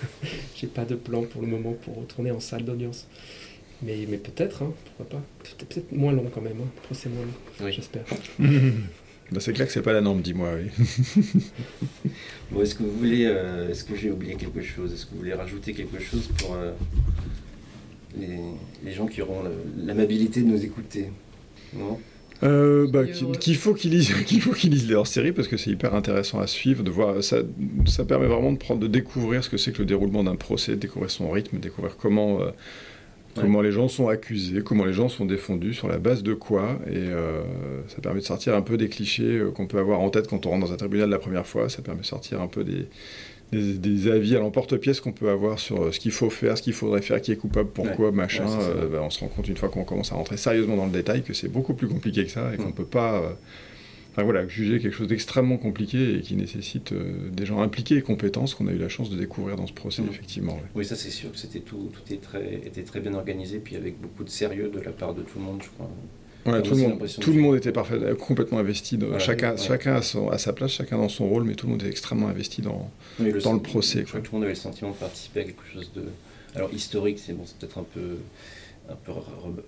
j'ai 0.56 0.68
pas 0.68 0.86
de 0.86 0.94
plan 0.94 1.24
pour 1.24 1.42
le 1.42 1.48
moment 1.48 1.74
pour 1.74 1.98
retourner 1.98 2.30
en 2.30 2.40
salle 2.40 2.64
d'audience. 2.66 3.08
Mais, 3.84 4.06
mais 4.10 4.18
peut-être, 4.18 4.62
hein, 4.64 4.72
pourquoi 4.86 5.18
pas. 5.20 5.24
Peut-être 5.44 5.66
peut-être 5.68 5.92
moins 5.92 6.12
long 6.14 6.30
quand 6.34 6.42
même, 6.42 6.58
hein, 6.62 6.68
procès 6.84 7.10
moins 7.10 7.24
long, 7.26 7.66
Oui. 7.66 7.74
j'espère. 7.74 8.04
C'est 9.40 9.54
clair 9.54 9.66
que 9.66 9.72
c'est 9.72 9.82
pas 9.82 9.94
la 9.94 10.02
norme, 10.02 10.22
dis-moi. 10.22 10.50
Oui. 10.58 10.86
Bon, 12.52 12.62
est-ce 12.62 12.76
que 12.76 12.84
vous 12.84 12.92
voulez, 12.92 13.24
euh, 13.26 13.70
est-ce 13.70 13.86
que 13.86 13.96
j'ai 13.96 14.12
oublié 14.12 14.36
quelque 14.36 14.62
chose? 14.62 14.92
Est-ce 14.94 15.06
que 15.06 15.12
vous 15.12 15.20
voulez 15.20 15.34
rajouter 15.34 15.74
quelque 15.74 16.00
chose 16.02 16.30
pour 16.38 16.54
euh, 16.56 16.74
les, 18.20 18.38
les 18.84 18.92
gens 18.92 19.08
qui 19.08 19.22
auront 19.22 19.42
le- 19.44 19.86
l'amabilité 19.86 20.42
de 20.42 20.48
nous 20.48 20.64
écouter? 20.66 21.12
Non? 21.74 21.98
Euh, 22.44 22.88
bah, 22.90 23.06
Qui- 23.06 23.32
qu'il 23.40 23.56
faut 23.56 23.74
qu'ils 23.74 23.92
lisent, 23.92 24.14
qu'il 24.26 24.42
faut 24.42 24.52
qu'ils 24.52 24.72
lisent 24.72 24.90
les 24.90 24.96
hors-séries 24.96 25.32
parce 25.32 25.48
que 25.48 25.56
c'est 25.56 25.70
hyper 25.70 25.94
intéressant 25.96 26.40
à 26.40 26.48
suivre, 26.48 26.84
de 26.84 26.92
voir 26.92 27.24
ça, 27.24 27.38
ça 27.86 28.04
permet 28.04 28.28
vraiment 28.28 28.52
de 28.52 28.58
prendre, 28.58 28.82
de 28.82 28.88
découvrir 28.88 29.44
ce 29.46 29.50
que 29.50 29.56
c'est 29.58 29.72
que 29.72 29.80
le 29.80 29.86
déroulement 29.86 30.24
d'un 30.26 30.36
procès, 30.36 30.72
de 30.74 30.78
découvrir 30.78 31.10
son 31.10 31.30
rythme, 31.32 31.58
découvrir 31.60 31.96
comment, 31.96 32.42
euh, 32.42 32.50
comment 33.36 33.62
les 33.62 33.72
gens 33.72 33.88
sont 33.88 34.08
accusés, 34.08 34.62
comment 34.64 34.86
les 34.86 34.94
gens 34.94 35.10
sont 35.10 35.26
défendus, 35.26 35.74
sur 35.74 35.88
la 35.88 35.98
base 35.98 36.24
de 36.24 36.34
quoi, 36.34 36.80
et 36.88 36.96
euh, 36.98 37.42
ça 37.88 38.02
permet 38.02 38.20
de 38.20 38.26
sortir 38.26 38.56
un 38.56 38.62
peu 38.62 38.78
des 38.78 38.90
clichés 38.90 39.38
euh, 39.40 39.52
qu'on 39.52 39.68
peut 39.68 39.80
avoir 39.80 40.00
en 40.02 40.10
tête 40.10 40.28
quand 40.28 40.46
on 40.46 40.50
rentre 40.52 40.68
dans 40.68 40.74
un 40.74 40.78
tribunal 40.78 41.10
la 41.10 41.20
première 41.20 41.46
fois, 41.48 41.70
ça 41.70 41.82
permet 41.82 42.02
de 42.02 42.06
sortir 42.06 42.42
un 42.42 42.48
peu 42.48 42.64
des, 42.64 42.88
des, 43.52 43.74
des 43.78 44.12
avis 44.12 44.36
à 44.36 44.40
l'emporte-pièce 44.40 45.00
qu'on 45.02 45.12
peut 45.12 45.30
avoir 45.30 45.60
sur 45.60 45.84
euh, 45.84 45.92
ce 45.92 46.00
qu'il 46.00 46.12
faut 46.12 46.30
faire, 46.30 46.58
ce 46.58 46.62
qu'il 46.64 46.74
faudrait 46.74 47.02
faire, 47.02 47.22
qui 47.22 47.32
est 47.32 47.36
coupable, 47.38 47.70
pourquoi, 47.74 48.08
Ouais. 48.10 48.16
machin. 48.16 48.46
Ouais, 48.46 48.64
euh, 48.78 48.88
bah, 48.90 49.02
on 49.04 49.10
se 49.10 49.20
rend 49.20 49.28
compte 49.28 49.48
une 49.48 49.58
fois 49.58 49.70
qu'on 49.70 49.84
commence 49.84 50.12
à 50.12 50.16
rentrer 50.16 50.38
sérieusement 50.38 50.76
dans 50.78 50.86
le 50.86 50.92
détail 50.92 51.22
que 51.24 51.34
c'est 51.34 51.50
beaucoup 51.50 51.74
plus 51.74 51.88
compliqué 51.88 52.26
que 52.26 52.32
ça 52.32 52.52
et 52.54 52.58
qu'on 52.58 52.70
Mm. 52.70 52.74
peut 52.74 52.86
pas. 52.86 53.16
euh, 53.22 53.30
Enfin 54.12 54.24
voilà, 54.24 54.46
juger 54.48 54.80
quelque 54.80 54.94
chose 54.96 55.08
d'extrêmement 55.08 55.58
compliqué 55.58 56.16
et 56.18 56.22
qui 56.22 56.36
nécessite 56.36 56.92
euh, 56.92 57.30
des 57.32 57.46
gens 57.46 57.62
impliqués 57.62 57.96
et 57.96 58.02
compétents, 58.02 58.46
ce 58.46 58.56
qu'on 58.56 58.68
a 58.68 58.74
eu 58.74 58.78
la 58.78 58.90
chance 58.90 59.10
de 59.10 59.16
découvrir 59.18 59.56
dans 59.56 59.68
ce 59.68 59.74
procès, 59.74 60.02
Mm. 60.02 60.10
effectivement. 60.10 60.60
Oui, 60.76 60.84
ça 60.84 60.98
c'est 60.98 61.12
sûr 61.12 61.32
que 61.32 61.38
c'était 61.38 61.60
tout, 61.62 61.90
tout 61.94 62.14
est 62.14 62.22
très, 62.22 62.56
était 62.66 62.84
très 62.84 63.00
bien 63.00 63.14
organisé, 63.14 63.60
puis 63.60 63.78
avec 63.78 64.00
beaucoup 64.02 64.26
de 64.26 64.30
sérieux 64.30 64.70
de 64.74 64.82
la 64.82 64.92
part 64.92 65.14
de 65.14 65.22
tout 65.22 65.40
le 65.40 65.46
monde, 65.46 65.62
je 65.64 65.70
crois. 65.70 65.90
Ouais, 66.46 66.62
tout, 66.64 66.72
le 66.74 66.82
monde, 66.82 66.90
l'impression 66.94 67.22
tout 67.22 67.30
le 67.32 67.36
que- 67.38 67.42
monde 67.42 67.56
était 67.56 67.72
parfait, 67.72 67.94
euh, 68.02 68.16
complètement 68.16 68.58
investi. 68.58 68.98
dans- 68.98 69.06
Voilà, 69.08 69.20
chacun 69.20 69.52
ouais. 69.52 69.58
chacun 69.58 69.94
à, 69.94 70.02
son- 70.02 70.28
à 70.30 70.38
sa 70.40 70.52
place, 70.54 70.72
chacun 70.72 70.98
dans 70.98 71.08
son 71.08 71.30
rôle, 71.30 71.44
mais 71.44 71.54
tout 71.56 71.68
le 71.68 71.74
monde 71.74 71.84
est 71.84 71.90
extrêmement 71.90 72.28
investi 72.28 72.62
dans. 72.62 72.92
Oui, 73.20 73.32
Dans 73.44 73.54
le 73.54 73.62
procès, 73.62 74.00
Je 74.02 74.06
crois 74.08 74.20
que 74.20 74.26
tout 74.26 74.32
le 74.34 74.38
monde 74.40 74.44
avait 74.46 74.54
le 74.54 74.60
sentiment 74.60 74.90
de 74.92 74.96
participer 74.96 75.42
à 75.42 75.44
quelque 75.44 75.64
chose 75.72 75.92
de. 75.96 76.04
Alors 76.56 76.74
historique, 76.74 77.18
c'est 77.20 77.32
bon, 77.34 77.44
c'est 77.46 77.56
peut-être 77.60 77.78
un 77.78 77.86
peu, 77.94 78.18
un 78.92 78.96
peu, 79.04 79.12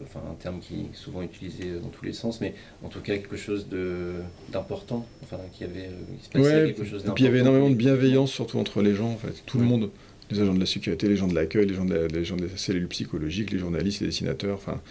enfin 0.04 0.20
un 0.30 0.36
terme 0.36 0.60
qui 0.60 0.74
est 0.82 0.96
souvent 0.96 1.22
utilisé 1.22 1.80
dans 1.82 1.90
tous 1.90 2.06
les 2.06 2.14
sens, 2.14 2.42
mais 2.42 2.54
en 2.84 2.90
tout 2.90 3.00
cas 3.00 3.14
quelque 3.16 3.38
chose 3.38 3.68
de 3.70 4.14
d'important, 4.52 5.06
enfin 5.24 5.38
qui 5.54 5.64
avait, 5.64 5.88
euh, 5.88 6.16
il 6.20 6.24
se 6.24 6.30
passait 6.30 6.44
Ouais, 6.62 6.74
quelque 6.74 6.86
chose 6.86 7.04
et 7.08 7.12
puis 7.12 7.24
il 7.24 7.26
y 7.26 7.30
avait 7.30 7.38
d'important 7.40 7.58
énormément 7.58 7.70
de 7.70 7.76
bienveillance, 7.78 8.32
surtout 8.32 8.58
entre 8.60 8.82
les 8.82 8.94
gens, 8.96 9.10
en 9.12 9.18
fait. 9.18 9.44
Tout 9.46 9.58
le 9.60 9.66
monde, 9.66 9.90
les 10.32 10.40
agents 10.42 10.54
de 10.54 10.60
la 10.60 10.66
sécurité, 10.66 11.08
les 11.08 11.16
gens 11.16 11.28
de 11.28 11.36
l'accueil, 11.36 11.66
les 11.68 11.74
gens, 11.74 11.86
de 11.86 11.94
la- 11.94 12.08
les 12.08 12.26
gens 12.26 12.36
des 12.36 12.50
cellules 12.56 12.88
psychologiques, 12.88 13.52
les 13.52 13.60
journalistes, 13.60 14.02
les 14.02 14.08
dessinateurs, 14.08 14.56
enfin, 14.56 14.82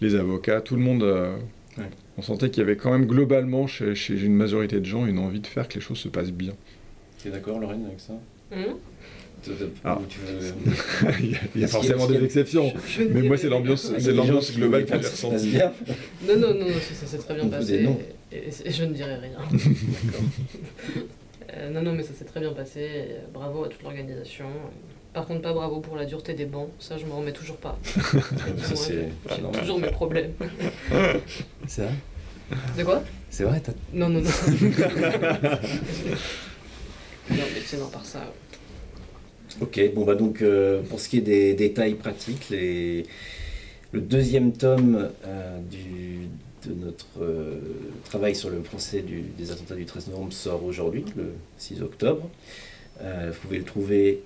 les 0.00 0.14
avocats, 0.14 0.60
tout 0.60 0.76
le 0.76 0.82
monde. 0.82 1.02
euh, 1.02 1.36
Ouais. 1.78 1.84
On 2.18 2.22
sentait 2.22 2.50
qu'il 2.50 2.58
y 2.58 2.62
avait 2.64 2.76
quand 2.76 2.90
même 2.90 3.06
globalement, 3.06 3.66
chez, 3.68 3.94
chez 3.94 4.20
une 4.20 4.34
majorité 4.34 4.80
de 4.80 4.84
gens, 4.84 5.06
une 5.06 5.18
envie 5.20 5.38
de 5.40 5.46
faire 5.46 5.68
que 5.68 5.74
les 5.76 5.80
choses 5.80 5.98
se 5.98 6.08
passent 6.08 6.32
bien. 6.32 6.52
Tu 7.22 7.28
es 7.28 7.30
d'accord, 7.30 7.60
Lorraine, 7.60 7.86
avec 7.86 8.00
ça? 8.00 8.14
Hum 8.52 8.74
Ah. 9.84 9.98
il 11.20 11.30
y 11.30 11.34
a, 11.34 11.38
il 11.54 11.62
y 11.62 11.66
forcément 11.66 12.06
des 12.06 12.22
exceptions. 12.24 12.72
Je 12.86 13.02
Mais 13.04 13.22
moi, 13.22 13.36
c'est 13.36 13.48
l'ambiance, 13.48 13.92
c'est 13.98 14.12
l'ambiance 14.12 14.52
globale 14.52 14.84
que 14.86 14.92
j'ai 15.00 15.08
ressentie. 15.08 15.58
Non, 16.26 16.36
non, 16.36 16.54
non, 16.54 16.66
ça, 16.68 16.94
ça 16.94 17.06
s'est 17.06 17.18
très 17.18 17.34
bien 17.34 17.44
On 17.44 17.48
passé. 17.48 17.88
Et, 18.32 18.36
et- 18.36 18.50
et 18.68 18.70
je 18.70 18.84
ne 18.84 18.92
dirai 18.94 19.16
rien. 19.16 19.38
Euh, 21.56 21.68
non, 21.70 21.82
non, 21.82 21.92
mais 21.94 22.04
ça 22.04 22.12
s'est 22.16 22.24
très 22.24 22.38
bien 22.38 22.52
passé. 22.52 22.80
et, 22.80 23.06
bravo 23.34 23.64
à 23.64 23.68
toute 23.68 23.82
l'organisation. 23.82 24.44
Par 25.12 25.26
contre, 25.26 25.42
pas 25.42 25.52
bravo 25.52 25.80
pour 25.80 25.96
la 25.96 26.04
dureté 26.04 26.32
des 26.32 26.44
bancs. 26.44 26.68
Ça, 26.78 26.96
je 26.96 27.04
me 27.06 27.10
remets 27.12 27.32
toujours 27.32 27.56
pas. 27.56 27.76
C'est 28.62 28.76
c'est 28.76 29.08
J'ai 29.34 29.58
toujours 29.58 29.80
mes 29.80 29.90
problèmes. 29.90 30.30
C'est 31.66 31.82
vrai 31.82 31.92
De 32.78 32.84
quoi? 32.84 33.02
C'est 33.30 33.42
vrai, 33.42 33.58
t'as- 33.58 33.72
Non, 33.92 34.08
non, 34.08 34.20
non. 34.20 34.30
non, 37.30 37.44
mais 37.54 37.60
sinon, 37.64 37.86
par 37.88 38.04
ça. 38.04 38.32
Ok, 39.60 39.80
bon 39.94 40.04
bah 40.04 40.14
donc 40.14 40.42
euh, 40.42 40.80
pour 40.82 41.00
ce 41.00 41.08
qui 41.08 41.18
est 41.18 41.22
des 41.22 41.54
détails 41.54 41.94
pratiques, 41.94 42.48
le 42.50 43.04
deuxième 44.00 44.52
tome 44.52 45.10
euh, 45.26 45.58
de 46.66 46.74
notre 46.74 47.06
euh, 47.20 47.58
travail 48.04 48.34
sur 48.34 48.48
le 48.50 48.62
du- 49.02 49.24
des 49.36 49.50
attentats 49.50 49.74
du 49.74 49.84
13 49.84 50.08
novembre 50.08 50.32
sort 50.32 50.64
aujourd'hui, 50.64 51.04
le 51.16 51.32
6 51.58 51.82
octobre. 51.82 52.28
Vous 53.02 53.38
pouvez 53.42 53.58
le 53.58 53.64
trouver 53.64 54.22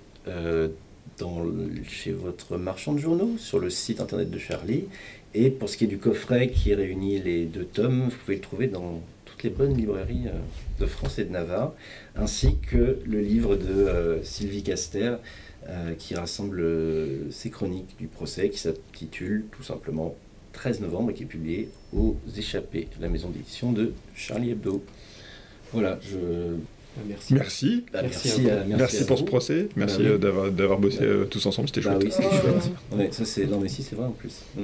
chez 1.87 2.11
votre 2.11 2.57
marchand 2.57 2.91
de 2.93 2.99
journaux, 2.99 3.31
sur 3.37 3.57
le 3.59 3.69
site 3.69 4.01
internet 4.01 4.29
de 4.29 4.37
Charlie. 4.37 4.83
Et 5.33 5.49
pour 5.49 5.69
ce 5.69 5.77
qui 5.77 5.85
est 5.85 5.87
du 5.87 5.97
coffret 5.97 6.49
qui 6.49 6.73
réunit 6.73 7.19
les 7.21 7.45
deux 7.45 7.63
tomes, 7.65 8.09
vous 8.09 8.17
pouvez 8.17 8.35
le 8.35 8.41
trouver 8.41 8.67
dans 8.67 9.01
les 9.45 9.51
bonnes 9.51 9.77
librairies 9.77 10.27
euh, 10.27 10.31
de 10.79 10.85
France 10.85 11.19
et 11.19 11.23
de 11.25 11.31
Navarre, 11.31 11.73
ainsi 12.15 12.57
que 12.57 12.99
le 13.05 13.21
livre 13.21 13.55
de 13.55 13.67
euh, 13.71 14.23
Sylvie 14.23 14.63
Caster 14.63 15.15
euh, 15.69 15.93
qui 15.97 16.15
rassemble 16.15 16.59
euh, 16.59 17.31
ses 17.31 17.49
chroniques 17.49 17.95
du 17.97 18.07
procès 18.07 18.49
qui 18.49 18.57
s'intitule 18.59 19.45
tout 19.55 19.63
simplement 19.63 20.15
13 20.53 20.81
novembre 20.81 21.11
et 21.11 21.13
qui 21.13 21.23
est 21.23 21.27
publié 21.27 21.69
aux 21.95 22.15
Échappés, 22.37 22.87
la 22.99 23.07
maison 23.09 23.29
d'édition 23.29 23.71
de 23.71 23.93
Charlie 24.15 24.51
Hebdo. 24.51 24.83
Voilà, 25.73 25.99
je. 26.01 26.17
Merci. 27.07 27.33
Merci. 27.33 27.85
bah, 27.91 27.99
Merci 28.03 28.27
merci, 28.29 28.49
à 28.49 28.53
à, 28.53 28.55
merci, 28.63 28.75
Merci 28.77 29.03
à 29.03 29.05
pour 29.05 29.17
ce 29.19 29.23
procès. 29.25 29.67
Merci 29.75 29.97
Bah 29.97 30.03
oui. 30.05 30.09
euh, 30.11 30.17
d'avoir 30.17 30.51
d'avoir 30.51 30.79
bossé 30.79 30.99
Bah, 30.99 31.05
euh, 31.05 31.25
tous 31.25 31.45
ensemble, 31.45 31.67
c'était 31.67 31.81
Bah 31.81 31.91
chouette. 31.99 32.03
oui, 32.05 32.11
c'est 32.11 32.23
Oh. 32.25 32.29
chouette. 32.31 32.71
Ouais, 32.97 33.09
ça 33.11 33.25
c'est. 33.25 33.45
Non 33.47 33.59
mais 33.59 33.67
si 33.67 33.83
c'est 33.83 33.95
vrai 33.95 34.05
en 34.05 34.11
plus. 34.11 34.43
Mm. 34.55 34.63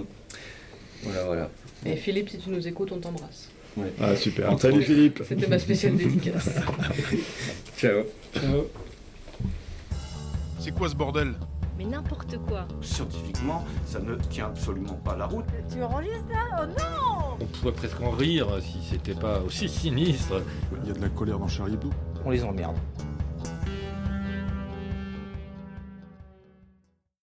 Voilà, 1.03 1.23
voilà. 1.25 1.51
Et 1.85 1.95
Philippe, 1.97 2.29
si 2.29 2.37
tu 2.37 2.49
nous 2.49 2.65
écoutes, 2.65 2.91
on 2.93 2.99
t'embrasse. 2.99 3.49
Ouais. 3.77 3.93
Ah 4.01 4.15
super. 4.15 4.51
Entre 4.51 4.63
Salut 4.63 4.77
autres. 4.77 4.85
Philippe. 4.85 5.23
C'était 5.27 5.47
ma 5.47 5.59
spéciale 5.59 5.95
dédicace. 5.95 6.49
Ciao. 7.77 8.03
Ciao. 8.33 8.67
C'est 10.59 10.71
quoi 10.71 10.89
ce 10.89 10.95
bordel? 10.95 11.33
Mais 11.77 11.85
n'importe 11.85 12.37
quoi. 12.47 12.67
Scientifiquement, 12.81 13.65
ça 13.85 13.99
ne 13.99 14.15
tient 14.15 14.47
absolument 14.47 14.93
pas 15.03 15.15
la 15.15 15.25
route. 15.25 15.45
Tu 15.71 15.81
enregistres 15.81 16.29
là? 16.29 16.61
Oh 16.61 16.65
non 16.79 17.37
On 17.41 17.45
pourrait 17.45 17.73
presque 17.73 17.99
en 18.01 18.11
rire 18.11 18.47
si 18.61 18.77
c'était 18.87 19.15
pas 19.19 19.39
aussi 19.39 19.67
sinistre. 19.67 20.41
Il 20.83 20.89
y 20.89 20.91
a 20.91 20.93
de 20.93 21.01
la 21.01 21.09
colère 21.09 21.39
dans 21.39 21.47
Charlie 21.47 21.73
Hebdo. 21.73 21.89
On 22.23 22.29
les 22.29 22.43
emmerde. 22.43 22.75